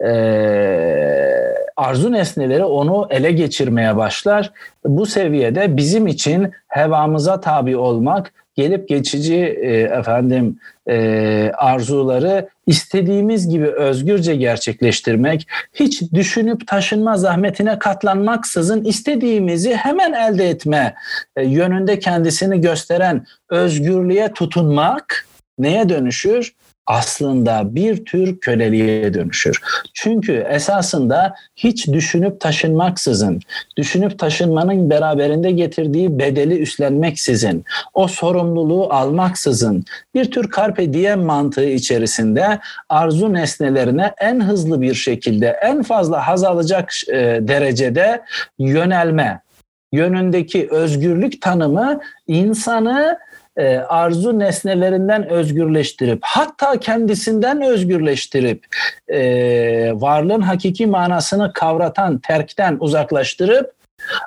Eee 0.00 1.51
arzu 1.76 2.12
nesneleri 2.12 2.64
onu 2.64 3.06
ele 3.10 3.32
geçirmeye 3.32 3.96
başlar. 3.96 4.52
Bu 4.84 5.06
seviyede 5.06 5.76
bizim 5.76 6.06
için 6.06 6.50
hevamıza 6.68 7.40
tabi 7.40 7.76
olmak, 7.76 8.32
gelip 8.54 8.88
geçici 8.88 9.36
e, 9.36 9.80
efendim 9.80 10.58
e, 10.88 11.52
arzuları 11.54 12.48
istediğimiz 12.66 13.48
gibi 13.48 13.66
özgürce 13.66 14.36
gerçekleştirmek, 14.36 15.48
hiç 15.74 16.02
düşünüp 16.12 16.66
taşınma 16.66 17.16
zahmetine 17.16 17.78
katlanmaksızın 17.78 18.84
istediğimizi 18.84 19.74
hemen 19.74 20.12
elde 20.12 20.48
etme 20.48 20.94
e, 21.36 21.46
yönünde 21.46 21.98
kendisini 21.98 22.60
gösteren 22.60 23.26
özgürlüğe 23.50 24.32
tutunmak 24.32 25.26
neye 25.58 25.88
dönüşür? 25.88 26.52
Aslında 26.92 27.74
bir 27.74 28.04
tür 28.04 28.40
köleliğe 28.40 29.14
dönüşür. 29.14 29.60
Çünkü 29.94 30.46
esasında 30.50 31.34
hiç 31.56 31.88
düşünüp 31.88 32.40
taşınmaksızın, 32.40 33.40
düşünüp 33.76 34.18
taşınmanın 34.18 34.90
beraberinde 34.90 35.50
getirdiği 35.50 36.18
bedeli 36.18 36.58
üstlenmeksizin, 36.58 37.64
o 37.94 38.08
sorumluluğu 38.08 38.92
almaksızın 38.92 39.84
bir 40.14 40.30
tür 40.30 40.50
carpe 40.56 40.92
diem 40.92 41.22
mantığı 41.22 41.68
içerisinde 41.68 42.58
arzu 42.88 43.32
nesnelerine 43.32 44.14
en 44.20 44.40
hızlı 44.40 44.80
bir 44.80 44.94
şekilde, 44.94 45.58
en 45.62 45.82
fazla 45.82 46.28
haz 46.28 46.44
alacak 46.44 46.92
e, 47.08 47.14
derecede 47.42 48.22
yönelme 48.58 49.40
yönündeki 49.92 50.68
özgürlük 50.70 51.42
tanımı 51.42 52.00
insanı 52.26 53.18
e, 53.56 53.76
arzu 53.76 54.38
nesnelerinden 54.38 55.28
özgürleştirip 55.28 56.18
hatta 56.22 56.80
kendisinden 56.80 57.62
özgürleştirip 57.62 58.66
e, 59.08 59.20
varlığın 59.94 60.40
hakiki 60.40 60.86
manasını 60.86 61.52
kavratan 61.52 62.18
terkten 62.18 62.76
uzaklaştırıp 62.80 63.72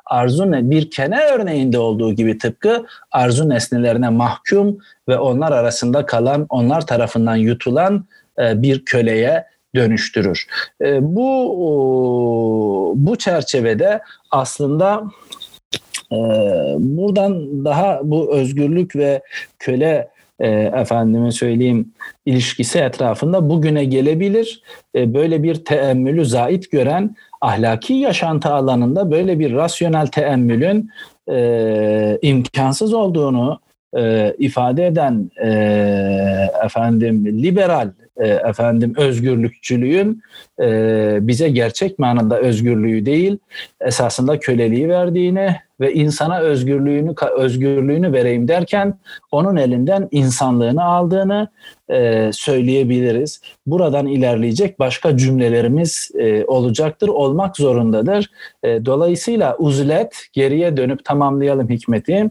arzu 0.05 0.51
ne 0.51 0.69
bir 0.69 0.91
kene 0.91 1.19
örneğinde 1.23 1.79
olduğu 1.79 2.13
gibi 2.13 2.37
tıpkı 2.37 2.85
arzu 3.11 3.49
nesnelerine 3.49 4.09
mahkum 4.09 4.77
ve 5.09 5.17
onlar 5.17 5.51
arasında 5.51 6.05
kalan 6.05 6.45
onlar 6.49 6.87
tarafından 6.87 7.35
yutulan 7.35 8.05
e, 8.39 8.61
bir 8.61 8.85
köleye 8.85 9.45
dönüştürür. 9.75 10.47
Bu 11.01 11.55
bu 12.95 13.15
çerçevede 13.15 14.01
aslında 14.31 15.03
ee, 16.15 16.75
buradan 16.79 17.65
daha 17.65 17.99
bu 18.03 18.35
özgürlük 18.35 18.95
ve 18.95 19.21
köle 19.59 20.07
e, 20.39 20.49
efendime 20.49 21.31
söyleyeyim 21.31 21.93
ilişkisi 22.25 22.79
etrafında 22.79 23.49
bugüne 23.49 23.85
gelebilir. 23.85 24.61
E, 24.95 25.13
böyle 25.13 25.43
bir 25.43 25.55
teemmülü 25.55 26.25
zait 26.25 26.71
gören 26.71 27.15
ahlaki 27.41 27.93
yaşantı 27.93 28.49
alanında 28.49 29.11
böyle 29.11 29.39
bir 29.39 29.53
rasyonel 29.53 30.07
teemmülün 30.07 30.89
e, 31.31 32.19
imkansız 32.21 32.93
olduğunu 32.93 33.59
e, 33.97 34.33
ifade 34.37 34.87
eden 34.87 35.31
e, 35.43 35.49
efendim 36.65 37.43
liberal 37.43 37.91
e, 38.17 38.27
efendim 38.27 38.93
özgürlükçülüğün 38.97 40.21
e, 40.61 41.17
bize 41.21 41.49
gerçek 41.49 41.99
manada 41.99 42.39
özgürlüğü 42.39 43.05
değil 43.05 43.37
esasında 43.81 44.39
köleliği 44.39 44.89
verdiğini 44.89 45.55
ve 45.79 45.93
insana 45.93 46.39
özgürlüğünü 46.39 47.13
özgürlüğünü 47.37 48.13
vereyim 48.13 48.47
derken 48.47 48.99
onun 49.31 49.55
elinden 49.55 50.07
insanlığını 50.11 50.83
aldığını 50.83 51.47
e, 51.89 52.29
söyleyebiliriz. 52.33 53.41
Buradan 53.65 54.07
ilerleyecek 54.07 54.79
başka 54.79 55.17
cümlelerimiz 55.17 56.11
olacaktır, 56.47 57.07
olmak 57.07 57.57
zorundadır. 57.57 58.31
Dolayısıyla 58.63 59.55
uzlet 59.57 60.27
geriye 60.33 60.77
dönüp 60.77 61.05
tamamlayalım 61.05 61.69
hikmeti. 61.69 62.29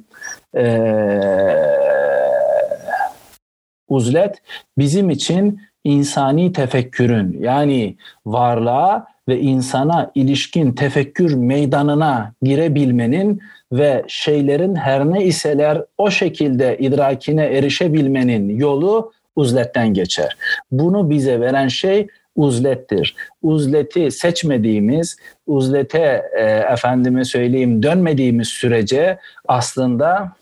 Uzlet 3.88 4.42
bizim 4.78 5.10
için 5.10 5.60
insani 5.84 6.52
tefekkürün 6.52 7.36
yani 7.40 7.96
varlığa 8.26 9.06
ve 9.28 9.40
insana 9.40 10.10
ilişkin 10.14 10.72
tefekkür 10.72 11.34
meydanına 11.34 12.32
girebilmenin 12.42 13.42
ve 13.72 14.04
şeylerin 14.08 14.74
her 14.74 15.04
ne 15.04 15.24
iseler 15.24 15.82
o 15.98 16.10
şekilde 16.10 16.78
idrakine 16.78 17.44
erişebilmenin 17.44 18.58
yolu 18.58 19.12
uzletten 19.36 19.94
geçer. 19.94 20.36
Bunu 20.72 21.10
bize 21.10 21.40
veren 21.40 21.68
şey 21.68 22.06
uzlettir. 22.36 23.16
Uzleti 23.42 24.10
seçmediğimiz, 24.10 25.16
uzlete 25.46 26.22
e, 26.36 26.42
efendime 26.72 27.24
söyleyeyim 27.24 27.82
dönmediğimiz 27.82 28.48
sürece 28.48 29.18
aslında 29.48 30.32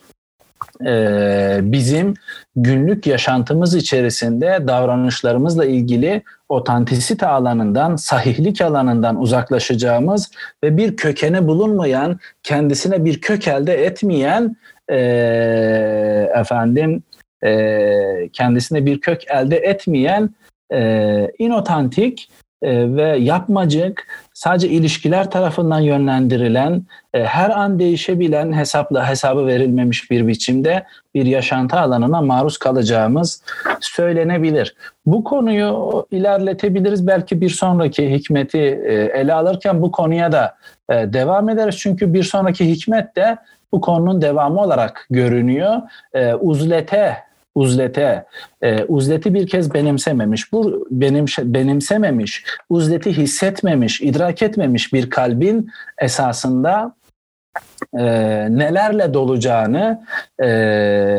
e, 0.87 1.59
bizim 1.63 2.15
günlük 2.57 3.07
yaşantımız 3.07 3.75
içerisinde 3.75 4.59
davranışlarımızla 4.67 5.65
ilgili 5.65 6.23
otantisite 6.49 7.27
alanından, 7.27 7.97
sahihlik 7.97 8.61
alanından 8.61 9.21
uzaklaşacağımız 9.21 10.31
ve 10.65 10.77
bir 10.77 10.97
kökeni 10.97 11.47
bulunmayan, 11.47 12.19
kendisine 12.43 13.05
bir 13.05 13.21
kök 13.21 13.49
elde 13.49 13.85
etmeyen 13.85 14.57
e, 14.89 14.97
efendim 16.35 17.03
e, 17.45 18.29
kendisine 18.33 18.87
bir 18.87 19.01
kök 19.01 19.31
elde 19.31 19.57
etmeyen 19.57 20.31
e, 20.73 21.31
inotantik 21.39 22.29
e, 22.63 22.97
ve 22.97 23.17
yapmacık, 23.17 24.07
sadece 24.35 24.69
ilişkiler 24.69 25.31
tarafından 25.31 25.81
yönlendirilen, 25.81 26.83
e, 27.15 27.25
her 27.25 27.51
an 27.51 27.79
değişebilen 27.79 28.53
hesapla 28.53 29.09
hesabı 29.09 29.47
verilmemiş 29.47 30.11
bir 30.11 30.27
biçimde 30.27 30.85
bir 31.15 31.27
yaşantı 31.27 31.77
alanına 31.77 32.21
maruz 32.21 32.59
kalacağımız 32.59 33.43
söylenebilir. 33.81 34.75
Bu 35.07 35.25
konuyu 35.25 36.07
ilerletebiliriz. 36.11 37.07
Belki 37.07 37.41
bir 37.41 37.51
sonraki 37.51 38.11
hikmeti 38.11 38.59
e, 38.59 38.95
ele 38.95 39.35
alırken 39.35 39.83
bu 39.83 39.93
konuya 39.93 40.33
da 40.33 40.57
e, 40.91 40.95
devam 41.13 41.49
ederiz. 41.49 41.77
Çünkü 41.79 42.15
bir 42.15 42.23
sonraki 42.23 42.71
hikmet 42.71 43.17
de 43.17 43.37
bu 43.73 43.81
konunun 43.81 44.23
devamı 44.23 44.61
olarak 44.61 45.07
görünüyor. 45.11 45.77
E, 46.15 46.35
uzlete 46.35 47.17
uzlete, 47.55 48.25
e, 48.63 48.85
uzleti 48.85 49.35
bir 49.35 49.47
kez 49.47 49.75
benimsememiş, 49.75 50.53
bu 50.53 50.87
benim 50.91 51.25
benimsememiş, 51.39 52.45
uzleti 52.69 53.17
hissetmemiş, 53.17 54.01
idrak 54.01 54.43
etmemiş 54.43 54.93
bir 54.93 55.11
kalbin 55.11 55.71
esasında 55.99 56.95
e, 57.99 58.05
nelerle 58.51 59.15
dolacağını, 59.15 60.05
e, 60.43 60.47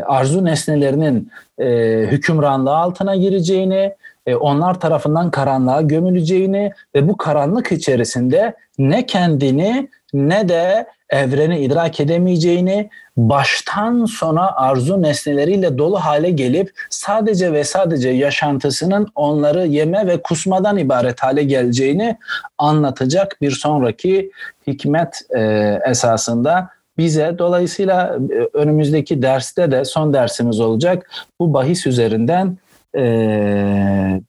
arzu 0.05 0.45
nesnelerinin 0.45 1.31
e, 1.59 1.67
hükümranlığı 2.11 2.77
altına 2.77 3.15
gireceğini, 3.15 3.93
e, 4.25 4.35
onlar 4.35 4.79
tarafından 4.79 5.31
karanlığa 5.31 5.81
gömüleceğini 5.81 6.71
ve 6.95 7.07
bu 7.07 7.17
karanlık 7.17 7.71
içerisinde 7.71 8.53
ne 8.77 9.05
kendini 9.05 9.89
ne 10.13 10.49
de 10.49 10.87
evreni 11.13 11.59
idrak 11.59 11.99
edemeyeceğini, 11.99 12.89
baştan 13.17 14.05
sona 14.05 14.51
arzu 14.51 15.01
nesneleriyle 15.01 15.77
dolu 15.77 15.99
hale 15.99 16.29
gelip 16.29 16.71
sadece 16.89 17.53
ve 17.53 17.63
sadece 17.63 18.09
yaşantısının 18.09 19.07
onları 19.15 19.67
yeme 19.67 20.07
ve 20.07 20.21
kusmadan 20.21 20.77
ibaret 20.77 21.23
hale 21.23 21.43
geleceğini 21.43 22.17
anlatacak 22.57 23.37
bir 23.41 23.51
sonraki 23.51 24.31
hikmet 24.67 25.21
e, 25.35 25.41
esasında 25.89 26.69
bize 26.97 27.35
dolayısıyla 27.37 28.17
e, 28.31 28.57
önümüzdeki 28.57 29.21
derste 29.21 29.71
de 29.71 29.85
son 29.85 30.13
dersimiz 30.13 30.59
olacak 30.59 31.11
bu 31.39 31.53
bahis 31.53 31.87
üzerinden 31.87 32.57
e, 32.95 33.01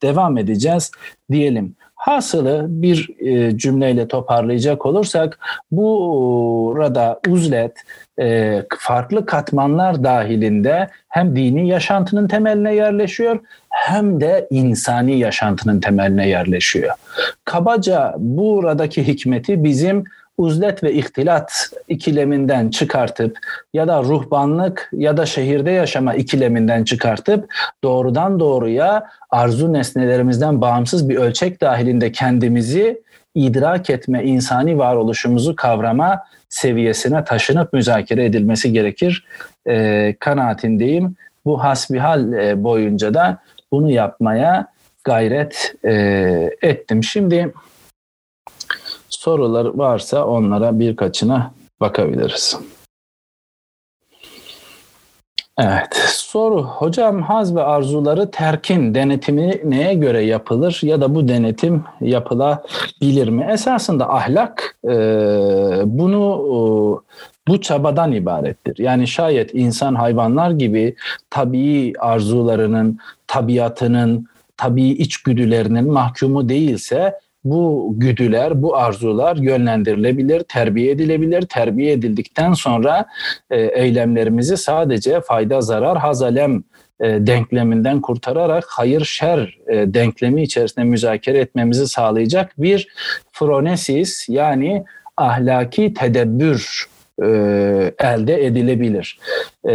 devam 0.03 0.39
edeceğiz 0.39 0.91
diyelim. 1.31 1.77
Hasılı 2.05 2.67
bir 2.69 3.09
e, 3.19 3.59
cümleyle 3.59 4.09
toparlayacak 4.09 4.87
olursak 4.87 5.39
burada 5.71 7.21
uzlet 7.29 7.73
e, 8.21 8.63
farklı 8.79 9.27
katmanlar 9.27 10.05
dahilinde 10.05 10.89
hem 11.09 11.37
dini 11.37 11.69
yaşantının 11.69 12.29
temeline 12.29 12.75
yerleşiyor 12.75 13.41
hem 13.71 14.21
de 14.21 14.47
insani 14.51 15.19
yaşantının 15.19 15.81
temeline 15.81 16.29
yerleşiyor. 16.29 16.93
Kabaca 17.45 18.15
buradaki 18.19 19.07
hikmeti 19.07 19.65
bizim 19.65 20.05
uzlet 20.39 20.83
ve 20.83 20.93
ihtilat 20.93 21.71
ikileminden 21.89 22.71
çıkartıp 22.71 23.39
ya 23.75 23.89
da 23.89 24.03
ruhbanlık 24.03 24.91
ya 24.93 25.17
da 25.17 25.27
şehirde 25.27 25.71
yaşama 25.71 26.15
ikileminden 26.15 26.85
çıkartıp 26.85 27.53
doğrudan 27.85 28.41
doğruya 28.41 29.07
arzu 29.31 29.73
nesnelerimizden 29.73 30.61
bağımsız 30.61 31.09
bir 31.09 31.17
ölçek 31.17 31.61
dahilinde 31.61 32.13
kendimizi 32.13 33.03
idrak 33.35 33.91
etme, 33.91 34.25
insani 34.25 34.79
varoluşumuzu 34.79 35.57
kavrama 35.57 36.21
seviyesine 36.49 37.25
taşınıp 37.25 37.73
müzakere 37.73 38.25
edilmesi 38.25 38.73
gerekir 38.73 39.27
e, 39.69 40.15
kanaatindeyim. 40.21 41.17
Bu 41.45 41.65
hasbihal 41.65 42.33
e, 42.33 42.65
boyunca 42.65 43.15
da 43.15 43.39
bunu 43.73 43.91
yapmaya 43.91 44.67
gayret 45.05 45.75
e, 45.85 45.93
ettim. 46.63 47.05
Şimdi 47.05 47.53
sorular 49.25 49.65
varsa 49.65 50.25
onlara 50.27 50.79
birkaçına 50.79 51.51
bakabiliriz. 51.81 52.59
Evet. 55.59 55.95
Soru. 56.09 56.63
Hocam 56.63 57.23
haz 57.23 57.57
ve 57.57 57.63
arzuları 57.63 58.31
terkin 58.31 58.95
denetimi 58.95 59.61
neye 59.65 59.95
göre 59.95 60.23
yapılır 60.23 60.81
ya 60.83 61.01
da 61.01 61.15
bu 61.15 61.29
denetim 61.29 61.85
yapılabilir 62.01 63.29
mi? 63.29 63.49
Esasında 63.53 64.15
ahlak 64.15 64.79
e, 64.85 64.91
bunu 65.85 66.25
e, 66.49 66.57
bu 67.49 67.61
çabadan 67.61 68.13
ibarettir. 68.13 68.79
Yani 68.79 69.07
şayet 69.07 69.55
insan 69.55 69.95
hayvanlar 69.95 70.51
gibi 70.51 70.97
tabii 71.31 71.93
arzularının, 71.99 72.99
tabiatının, 73.27 74.27
tabii 74.57 74.89
içgüdülerinin 74.89 75.93
mahkumu 75.93 76.49
değilse 76.49 77.19
bu 77.45 77.95
güdüler, 77.97 78.63
bu 78.63 78.77
arzular 78.77 79.37
yönlendirilebilir, 79.37 80.41
terbiye 80.41 80.91
edilebilir. 80.91 81.43
Terbiye 81.43 81.93
edildikten 81.93 82.53
sonra 82.53 83.07
e, 83.51 83.61
eylemlerimizi 83.61 84.57
sadece 84.57 85.21
fayda, 85.21 85.61
zarar, 85.61 85.99
hazalem 85.99 86.63
e, 87.01 87.27
denkleminden 87.27 88.01
kurtararak 88.01 88.65
hayır 88.69 89.05
şer 89.05 89.59
e, 89.69 89.95
denklemi 89.95 90.43
içerisinde 90.43 90.85
müzakere 90.85 91.39
etmemizi 91.39 91.89
sağlayacak 91.89 92.53
bir 92.59 92.89
fronesis 93.33 94.29
yani 94.29 94.85
ahlaki 95.17 95.95
tedebbür 95.95 96.87
e, 97.23 97.27
elde 97.99 98.47
edilebilir. 98.47 99.19
E, 99.69 99.73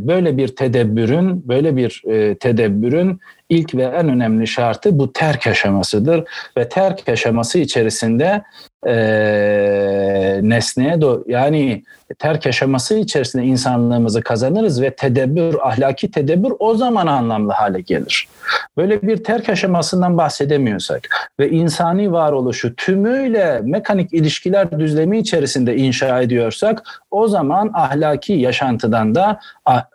böyle 0.00 0.36
bir 0.36 0.48
tedebbürün, 0.48 1.48
böyle 1.48 1.76
bir 1.76 2.02
e, 2.06 2.34
tedebbürün 2.34 3.20
ilk 3.50 3.74
ve 3.74 3.82
en 3.82 4.08
önemli 4.08 4.46
şartı 4.46 4.98
bu 4.98 5.12
terk 5.12 5.46
aşamasıdır 5.46 6.24
ve 6.56 6.68
terk 6.68 7.08
aşaması 7.08 7.58
içerisinde 7.58 8.42
e, 8.86 10.40
nesneye 10.42 11.00
do 11.00 11.24
yani 11.26 11.82
terk 12.18 12.46
aşaması 12.46 12.94
içerisinde 12.94 13.44
insanlığımızı 13.44 14.22
kazanırız 14.22 14.82
ve 14.82 14.90
tedebbür, 14.90 15.56
ahlaki 15.62 16.10
tedebbür 16.10 16.52
o 16.58 16.74
zaman 16.74 17.06
anlamlı 17.06 17.52
hale 17.52 17.80
gelir. 17.80 18.28
Böyle 18.76 19.02
bir 19.02 19.24
terk 19.24 19.48
aşamasından 19.48 20.18
bahsedemiyorsak 20.18 21.08
ve 21.40 21.50
insani 21.50 22.12
varoluşu 22.12 22.76
tümüyle 22.76 23.60
mekanik 23.64 24.12
ilişkiler 24.12 24.78
düzlemi 24.78 25.18
içerisinde 25.18 25.76
inşa 25.76 26.20
ediyorsak 26.20 26.82
o 27.10 27.28
zaman 27.28 27.70
ahlaki 27.74 28.32
yaşantıdan 28.32 29.14
da 29.14 29.40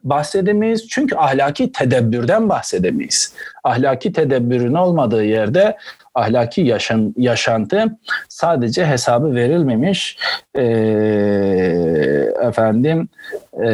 bahsedemeyiz. 0.03 0.88
Çünkü 0.88 1.16
ahlaki 1.16 1.72
tedebbürden 1.72 2.49
bahsedemeyiz. 2.49 3.34
Ahlaki 3.64 4.14
tedebbürün 4.14 4.74
olmadığı 4.74 5.24
yerde 5.24 5.78
ahlaki 6.16 6.62
yaşan, 6.62 7.14
yaşantı 7.18 7.86
sadece 8.30 8.86
hesabı 8.86 9.36
verilmemiş 9.36 10.18
e, 10.58 10.64
efendim 12.41 13.10
e, 13.66 13.70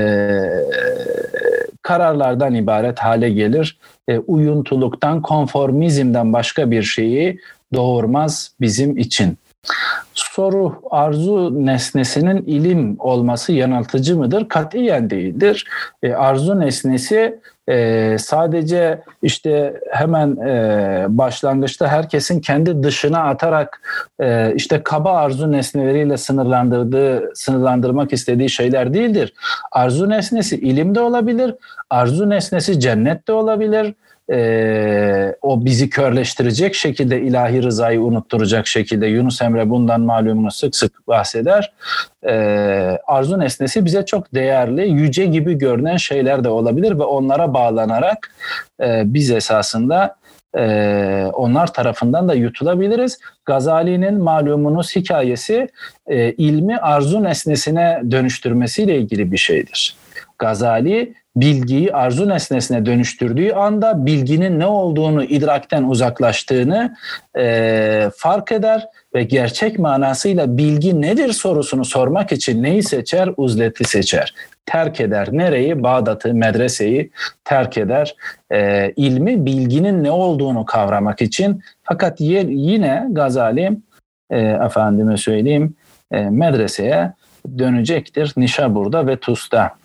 kararlardan 1.81 2.55
ibaret 2.55 2.99
hale 2.99 3.29
gelir. 3.29 3.77
E, 4.07 4.19
uyuntuluktan, 4.19 5.21
konformizmden 5.21 6.33
başka 6.33 6.71
bir 6.71 6.83
şeyi 6.83 7.39
doğurmaz 7.73 8.51
bizim 8.61 8.97
için. 8.97 9.37
Soru 10.13 10.81
arzu 10.91 11.65
nesnesinin 11.65 12.37
ilim 12.37 12.95
olması 12.99 13.51
yanıltıcı 13.51 14.17
mıdır? 14.17 14.49
Katiyen 14.49 15.09
değildir. 15.09 15.67
E, 16.03 16.13
arzu 16.13 16.59
nesnesi 16.59 17.39
e, 17.71 18.17
sadece 18.17 19.01
işte 19.21 19.73
hemen 19.91 20.37
e, 20.37 21.05
başlangıçta 21.09 21.87
herkesin 21.87 22.39
kendi 22.39 22.83
dışına 22.83 23.23
atarak 23.23 23.81
e, 24.19 24.53
işte 24.55 24.83
kaba 24.83 25.11
arzu 25.11 25.51
nesneleriyle 25.51 26.17
sınırlandırdığı, 26.17 27.31
sınırlandırmak 27.35 28.13
istediği 28.13 28.49
şeyler 28.49 28.93
değildir. 28.93 29.33
Arzu 29.71 30.09
nesnesi 30.09 30.55
ilim 30.55 30.95
de 30.95 30.99
olabilir, 30.99 31.55
arzu 31.89 32.29
nesnesi 32.29 32.79
cennet 32.79 33.27
de 33.27 33.31
olabilir, 33.31 33.93
e, 34.31 35.35
o 35.41 35.65
bizi 35.65 35.89
körleştirecek 35.89 36.75
şekilde 36.75 37.21
ilahi 37.21 37.63
rızayı 37.63 38.01
unutturacak 38.01 38.67
şekilde 38.67 39.07
Yunus 39.07 39.41
Emre 39.41 39.69
bundan 39.69 40.01
malumunu 40.01 40.51
sık 40.51 40.75
sık 40.75 41.07
bahseder. 41.07 41.73
E, 42.23 42.33
arzu 43.07 43.39
nesnesi 43.39 43.85
bize 43.85 44.05
çok 44.05 44.33
değerli, 44.33 44.89
yüce 44.89 45.25
gibi 45.25 45.57
görünen 45.57 45.97
şeyler 45.97 46.43
de 46.43 46.49
olabilir 46.49 46.99
ve 46.99 47.03
onlara 47.03 47.53
bağlanarak 47.53 48.31
e, 48.81 49.03
biz 49.05 49.31
esasında 49.31 50.15
e, 50.57 50.63
onlar 51.33 51.73
tarafından 51.73 52.29
da 52.29 52.33
yutulabiliriz. 52.33 53.19
Gazali'nin 53.45 54.23
malumunuz 54.23 54.95
hikayesi 54.95 55.69
e, 56.07 56.31
ilmi 56.31 56.77
arzu 56.77 57.23
nesnesine 57.23 58.01
dönüştürmesiyle 58.11 58.97
ilgili 58.97 59.31
bir 59.31 59.37
şeydir. 59.37 59.95
Gazali 60.39 61.13
bilgiyi 61.35 61.93
arzu 61.93 62.29
nesnesine 62.29 62.85
dönüştürdüğü 62.85 63.51
anda 63.51 64.05
bilginin 64.05 64.59
ne 64.59 64.65
olduğunu 64.65 65.23
idrakten 65.23 65.83
uzaklaştığını 65.83 66.95
e, 67.37 68.09
fark 68.17 68.51
eder 68.51 68.87
ve 69.15 69.23
gerçek 69.23 69.79
manasıyla 69.79 70.57
bilgi 70.57 71.01
nedir 71.01 71.33
sorusunu 71.33 71.85
sormak 71.85 72.31
için 72.31 72.63
neyi 72.63 72.83
seçer? 72.83 73.29
Uzleti 73.37 73.83
seçer. 73.83 74.33
Terk 74.65 75.01
eder. 75.01 75.27
Nereyi? 75.31 75.83
Bağdat'ı, 75.83 76.33
medreseyi 76.33 77.11
terk 77.43 77.77
eder. 77.77 78.15
E, 78.51 78.91
ilmi 78.95 79.45
bilginin 79.45 80.03
ne 80.03 80.11
olduğunu 80.11 80.65
kavramak 80.65 81.21
için. 81.21 81.61
Fakat 81.83 82.21
yine 82.21 83.07
Gazali 83.11 83.77
e, 84.29 84.39
efendime 84.39 85.17
söyleyeyim 85.17 85.75
e, 86.11 86.29
medreseye 86.29 87.13
dönecektir 87.57 88.33
Nişabur'da 88.37 89.07
ve 89.07 89.17
Tus'ta. 89.17 89.80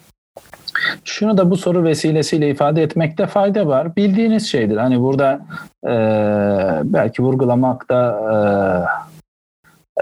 Şunu 1.05 1.39
da 1.39 1.51
bu 1.51 1.57
soru 1.57 1.85
vesilesiyle 1.85 2.51
ifade 2.51 2.83
etmekte 2.83 3.27
fayda 3.27 3.67
var. 3.67 3.97
Bildiğiniz 3.97 4.51
şeydir. 4.51 4.77
Hani 4.77 5.01
burada 5.01 5.41
e, 5.85 5.93
belki 6.85 7.23
vurgulamakta 7.23 8.21
e, 8.33 8.37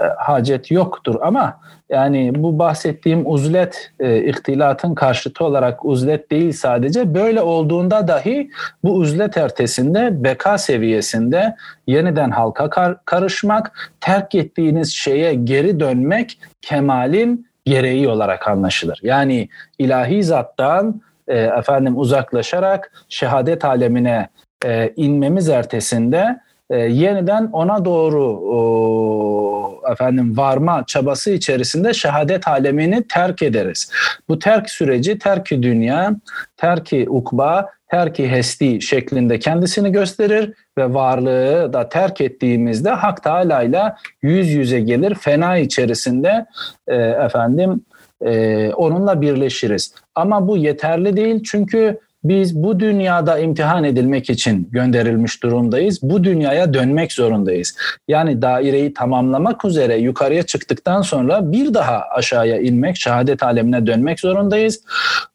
e, 0.01 0.03
hacet 0.17 0.71
yoktur 0.71 1.15
ama 1.21 1.59
yani 1.89 2.31
bu 2.35 2.59
bahsettiğim 2.59 3.21
uzlet 3.25 3.91
e, 3.99 4.23
ihtilatın 4.23 4.95
karşıtı 4.95 5.43
olarak 5.43 5.85
uzlet 5.85 6.31
değil 6.31 6.51
sadece 6.51 7.15
böyle 7.15 7.41
olduğunda 7.41 8.07
dahi 8.07 8.49
bu 8.83 8.93
uzlet 8.93 9.37
ertesinde 9.37 10.23
beka 10.23 10.57
seviyesinde 10.57 11.55
yeniden 11.87 12.31
halka 12.31 12.69
kar- 12.69 13.05
karışmak, 13.05 13.91
terk 14.01 14.35
ettiğiniz 14.35 14.93
şeye 14.93 15.33
geri 15.33 15.79
dönmek 15.79 16.39
kemalin 16.61 17.47
gereği 17.65 18.07
olarak 18.07 18.47
anlaşılır. 18.47 18.99
Yani 19.03 19.49
ilahi 19.79 20.23
zattan 20.23 21.01
e, 21.27 21.37
efendim 21.37 21.97
uzaklaşarak 21.97 22.91
şehadet 23.09 23.65
alemine 23.65 24.29
e, 24.65 24.93
inmemiz 24.95 25.49
ertesinde 25.49 26.39
e, 26.69 26.77
yeniden 26.77 27.49
ona 27.53 27.85
doğru 27.85 28.23
o, 28.27 29.81
efendim 29.91 30.37
varma 30.37 30.83
çabası 30.87 31.31
içerisinde 31.31 31.93
şehadet 31.93 32.47
alemini 32.47 33.07
terk 33.07 33.41
ederiz. 33.41 33.91
Bu 34.29 34.39
terk 34.39 34.69
süreci 34.69 35.19
terki 35.19 35.63
dünya, 35.63 36.15
terki 36.57 37.09
ukba, 37.09 37.69
terki 37.91 38.29
hesti 38.29 38.81
şeklinde 38.81 39.39
kendisini 39.39 39.91
gösterir 39.91 40.53
ve 40.77 40.93
varlığı 40.93 41.73
da 41.73 41.89
terk 41.89 42.21
ettiğimizde 42.21 42.89
Hak 42.89 43.23
Teala 43.23 43.63
ile 43.63 43.93
yüz 44.21 44.49
yüze 44.49 44.79
gelir. 44.79 45.15
Fena 45.15 45.57
içerisinde 45.57 46.45
e, 46.87 46.95
efendim 46.95 47.81
e, 48.21 48.69
onunla 48.73 49.21
birleşiriz. 49.21 49.93
Ama 50.15 50.47
bu 50.47 50.57
yeterli 50.57 51.17
değil 51.17 51.43
çünkü 51.43 51.99
biz 52.23 52.63
bu 52.63 52.79
dünyada 52.79 53.39
imtihan 53.39 53.83
edilmek 53.83 54.29
için 54.29 54.69
gönderilmiş 54.71 55.43
durumdayız. 55.43 55.99
Bu 56.01 56.23
dünyaya 56.23 56.73
dönmek 56.73 57.11
zorundayız. 57.11 57.77
Yani 58.07 58.41
daireyi 58.41 58.93
tamamlamak 58.93 59.65
üzere 59.65 59.97
yukarıya 59.97 60.43
çıktıktan 60.43 61.01
sonra 61.01 61.51
bir 61.51 61.73
daha 61.73 62.01
aşağıya 62.01 62.57
inmek, 62.59 62.97
şehadet 62.97 63.43
alemine 63.43 63.87
dönmek 63.87 64.19
zorundayız. 64.19 64.81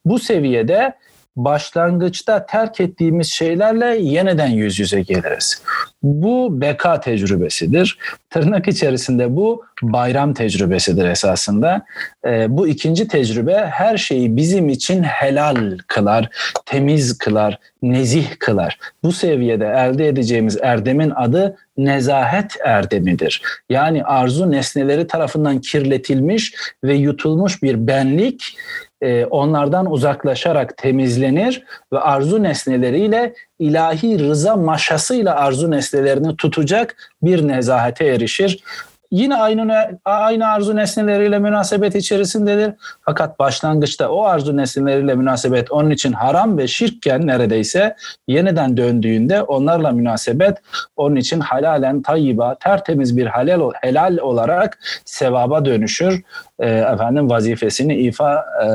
Bu 0.05 0.19
seviyede 0.19 0.93
başlangıçta 1.35 2.45
terk 2.45 2.81
ettiğimiz 2.81 3.31
şeylerle 3.31 3.85
yeniden 3.85 4.47
yüz 4.47 4.79
yüze 4.79 5.01
geliriz. 5.01 5.61
Bu 6.03 6.61
beka 6.61 6.99
tecrübesidir. 6.99 7.97
Tırnak 8.29 8.67
içerisinde 8.67 9.35
bu 9.35 9.65
bayram 9.81 10.33
tecrübesidir 10.33 11.05
esasında. 11.05 11.85
E, 12.25 12.57
bu 12.57 12.67
ikinci 12.67 13.07
tecrübe 13.07 13.69
her 13.71 13.97
şeyi 13.97 14.37
bizim 14.37 14.69
için 14.69 15.03
helal 15.03 15.77
kılar, 15.87 16.29
temiz 16.65 17.17
kılar, 17.17 17.59
nezih 17.81 18.27
kılar. 18.39 18.79
Bu 19.03 19.11
seviyede 19.11 19.65
elde 19.65 20.07
edeceğimiz 20.07 20.57
erdemin 20.61 21.09
adı 21.09 21.57
nezahet 21.77 22.57
erdemidir. 22.63 23.41
Yani 23.69 24.03
arzu 24.03 24.51
nesneleri 24.51 25.07
tarafından 25.07 25.61
kirletilmiş 25.61 26.53
ve 26.83 26.93
yutulmuş 26.95 27.63
bir 27.63 27.87
benlik 27.87 28.57
e, 29.01 29.25
onlardan 29.25 29.91
uzaklaşarak 29.91 30.77
temizlenir 30.77 31.63
ve 31.93 31.99
arzu 31.99 32.43
nesneleriyle 32.43 33.33
ilahi 33.59 34.19
rıza 34.19 34.55
maşasıyla 34.55 35.35
arzu 35.35 35.71
nesnelerini 35.71 36.35
tutacak 36.35 36.95
bir 37.21 37.47
nezahete 37.47 38.05
erişir 38.05 38.63
yine 39.11 39.35
aynı 39.35 39.99
aynı 40.05 40.47
arzu 40.47 40.75
nesneleriyle 40.75 41.39
münasebet 41.39 41.95
içerisindedir. 41.95 42.73
Fakat 43.01 43.39
başlangıçta 43.39 44.09
o 44.09 44.23
arzu 44.23 44.57
nesneleriyle 44.57 45.15
münasebet 45.15 45.71
onun 45.71 45.89
için 45.89 46.13
haram 46.13 46.57
ve 46.57 46.67
şirkken 46.67 47.27
neredeyse 47.27 47.95
yeniden 48.27 48.77
döndüğünde 48.77 49.41
onlarla 49.41 49.91
münasebet 49.91 50.57
onun 50.95 51.15
için 51.15 51.39
halalen 51.39 52.01
tayyiba, 52.01 52.55
tertemiz 52.55 53.17
bir 53.17 53.25
helal, 53.25 53.71
helal 53.81 54.17
olarak 54.17 54.79
sevaba 55.05 55.65
dönüşür. 55.65 56.21
E, 56.59 56.69
efendim 56.69 57.29
vazifesini 57.29 57.95
ifa 57.95 58.45
e, 58.63 58.67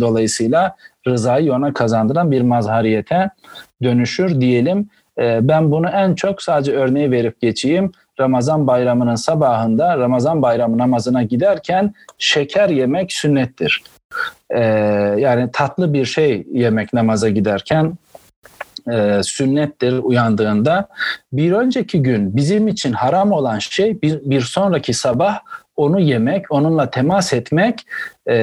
dolayısıyla 0.00 0.76
rızayı 1.06 1.52
ona 1.52 1.72
kazandıran 1.72 2.30
bir 2.30 2.42
mazhariyete 2.42 3.30
dönüşür 3.82 4.40
diyelim. 4.40 4.88
E, 5.18 5.48
ben 5.48 5.70
bunu 5.70 5.88
en 5.88 6.14
çok 6.14 6.42
sadece 6.42 6.72
örneği 6.72 7.10
verip 7.10 7.40
geçeyim 7.40 7.92
Ramazan 8.20 8.66
bayramının 8.66 9.14
sabahında 9.14 9.98
Ramazan 9.98 10.42
bayramı 10.42 10.78
namazına 10.78 11.22
giderken 11.22 11.94
şeker 12.18 12.68
yemek 12.68 13.12
sünnettir. 13.12 13.82
Ee, 14.50 14.60
yani 15.18 15.50
tatlı 15.52 15.92
bir 15.92 16.04
şey 16.04 16.46
yemek 16.52 16.92
namaza 16.92 17.28
giderken 17.28 17.98
e, 18.92 19.20
sünnettir 19.22 19.98
uyandığında. 19.98 20.88
Bir 21.32 21.52
önceki 21.52 22.02
gün 22.02 22.36
bizim 22.36 22.68
için 22.68 22.92
haram 22.92 23.32
olan 23.32 23.58
şey 23.58 24.02
bir, 24.02 24.20
bir 24.24 24.40
sonraki 24.40 24.94
sabah 24.94 25.40
onu 25.76 26.00
yemek, 26.00 26.52
onunla 26.52 26.90
temas 26.90 27.32
etmek 27.32 27.86
e, 28.28 28.34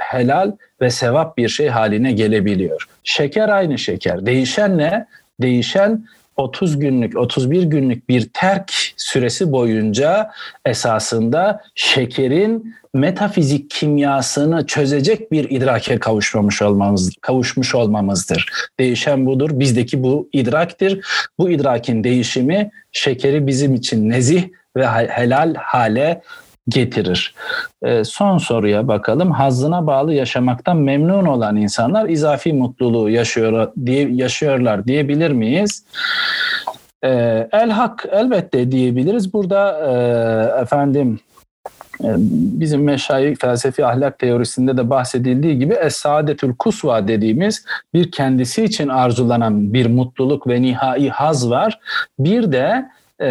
helal 0.00 0.52
ve 0.80 0.90
sevap 0.90 1.36
bir 1.36 1.48
şey 1.48 1.68
haline 1.68 2.12
gelebiliyor. 2.12 2.88
Şeker 3.04 3.48
aynı 3.48 3.78
şeker. 3.78 4.26
Değişen 4.26 4.78
ne? 4.78 5.06
Değişen 5.40 6.04
30 6.40 6.78
günlük, 6.78 7.16
31 7.16 7.62
günlük 7.62 8.08
bir 8.08 8.28
terk 8.34 8.72
süresi 8.96 9.52
boyunca 9.52 10.30
esasında 10.66 11.62
şekerin 11.74 12.74
metafizik 12.94 13.70
kimyasını 13.70 14.66
çözecek 14.66 15.32
bir 15.32 15.50
idrake 15.50 15.98
kavuşmamış 15.98 16.62
olmamız, 16.62 17.12
kavuşmuş 17.20 17.74
olmamızdır. 17.74 18.48
Değişen 18.80 19.26
budur. 19.26 19.50
Bizdeki 19.52 20.02
bu 20.02 20.28
idraktir. 20.32 21.06
Bu 21.38 21.50
idrakin 21.50 22.04
değişimi 22.04 22.70
şekeri 22.92 23.46
bizim 23.46 23.74
için 23.74 24.10
nezih 24.10 24.48
ve 24.76 24.86
helal 24.86 25.54
hale 25.54 26.22
getirir. 26.68 27.34
E, 27.82 28.04
son 28.04 28.38
soruya 28.38 28.88
bakalım. 28.88 29.30
Hazzına 29.30 29.86
bağlı 29.86 30.14
yaşamaktan 30.14 30.76
memnun 30.76 31.26
olan 31.26 31.56
insanlar 31.56 32.08
izafi 32.08 32.52
mutluluğu 32.52 33.10
yaşıyor 33.10 33.72
diye 33.86 34.08
yaşıyorlar 34.10 34.86
diyebilir 34.86 35.30
miyiz? 35.30 35.84
E, 37.02 37.08
el 37.52 37.70
hak 37.70 38.06
elbette 38.12 38.72
diyebiliriz. 38.72 39.32
Burada 39.32 39.78
e, 39.88 40.62
efendim 40.62 41.20
bizim 42.60 42.82
meşayih 42.84 43.36
felsefi 43.36 43.86
ahlak 43.86 44.18
teorisinde 44.18 44.76
de 44.76 44.90
bahsedildiği 44.90 45.58
gibi 45.58 45.74
es-saadetül 45.74 46.56
kusva 46.56 47.08
dediğimiz 47.08 47.64
bir 47.94 48.10
kendisi 48.10 48.64
için 48.64 48.88
arzulanan 48.88 49.74
bir 49.74 49.86
mutluluk 49.86 50.46
ve 50.46 50.62
nihai 50.62 51.08
haz 51.08 51.50
var. 51.50 51.80
Bir 52.18 52.52
de 52.52 52.88
e, 53.20 53.30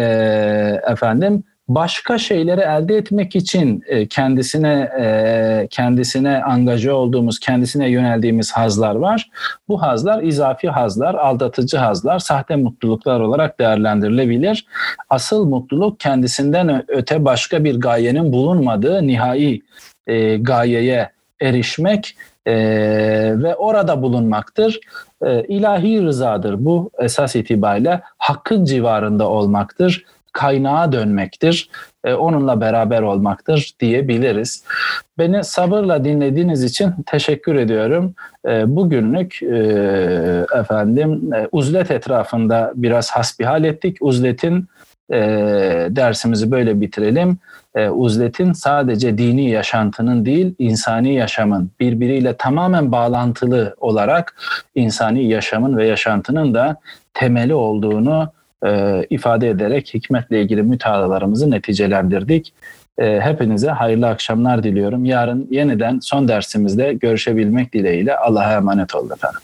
efendim 0.92 1.44
başka 1.74 2.18
şeyleri 2.18 2.60
elde 2.60 2.96
etmek 2.96 3.36
için 3.36 3.82
e, 3.86 4.06
kendisine 4.06 4.90
e, 5.00 5.66
kendisine 5.70 6.42
angaja 6.42 6.94
olduğumuz, 6.94 7.38
kendisine 7.38 7.90
yöneldiğimiz 7.90 8.52
hazlar 8.52 8.94
var. 8.94 9.30
Bu 9.68 9.82
hazlar 9.82 10.22
izafi 10.22 10.68
hazlar, 10.68 11.14
aldatıcı 11.14 11.76
hazlar, 11.76 12.18
sahte 12.18 12.56
mutluluklar 12.56 13.20
olarak 13.20 13.58
değerlendirilebilir. 13.60 14.66
Asıl 15.10 15.44
mutluluk 15.44 16.00
kendisinden 16.00 16.84
öte 16.88 17.24
başka 17.24 17.64
bir 17.64 17.80
gayenin 17.80 18.32
bulunmadığı 18.32 19.06
nihai 19.06 19.62
e, 20.06 20.36
gayeye 20.36 21.10
erişmek 21.40 22.16
ve 22.46 23.54
orada 23.54 24.02
bulunmaktır. 24.02 24.80
E, 25.26 25.42
ilahi 25.42 26.02
rızadır 26.02 26.64
bu 26.64 26.90
esas 26.98 27.36
itibariyle 27.36 28.00
hakkın 28.18 28.64
civarında 28.64 29.28
olmaktır 29.28 30.04
kaynağa 30.32 30.92
dönmektir. 30.92 31.70
E, 32.04 32.14
onunla 32.14 32.60
beraber 32.60 33.02
olmaktır 33.02 33.72
diyebiliriz. 33.80 34.64
Beni 35.18 35.44
sabırla 35.44 36.04
dinlediğiniz 36.04 36.64
için 36.64 36.92
teşekkür 37.06 37.54
ediyorum. 37.54 38.14
E, 38.48 38.76
bugünlük 38.76 39.42
e, 39.42 39.56
efendim 40.60 41.34
e, 41.34 41.48
uzlet 41.52 41.90
etrafında 41.90 42.72
biraz 42.74 43.10
hasbihal 43.10 43.64
ettik. 43.64 43.96
Uzletin 44.00 44.68
e, 45.12 45.18
dersimizi 45.90 46.50
böyle 46.50 46.80
bitirelim. 46.80 47.38
E, 47.74 47.88
uzletin 47.88 48.52
sadece 48.52 49.18
dini 49.18 49.50
yaşantının 49.50 50.24
değil, 50.24 50.54
insani 50.58 51.14
yaşamın 51.14 51.70
birbiriyle 51.80 52.36
tamamen 52.36 52.92
bağlantılı 52.92 53.74
olarak 53.80 54.36
insani 54.74 55.24
yaşamın 55.24 55.76
ve 55.76 55.86
yaşantının 55.86 56.54
da 56.54 56.76
temeli 57.14 57.54
olduğunu 57.54 58.32
e, 58.66 59.02
ifade 59.10 59.48
ederek 59.48 59.94
hikmetle 59.94 60.42
ilgili 60.42 60.62
mütalalarımızı 60.62 61.50
neticelendirdik. 61.50 62.52
E, 62.98 63.20
hepinize 63.20 63.70
hayırlı 63.70 64.08
akşamlar 64.08 64.62
diliyorum. 64.62 65.04
Yarın 65.04 65.48
yeniden 65.50 65.98
son 65.98 66.28
dersimizde 66.28 66.92
görüşebilmek 66.92 67.72
dileğiyle 67.72 68.16
Allah'a 68.16 68.52
emanet 68.52 68.94
olun 68.94 69.10
efendim. 69.10 69.40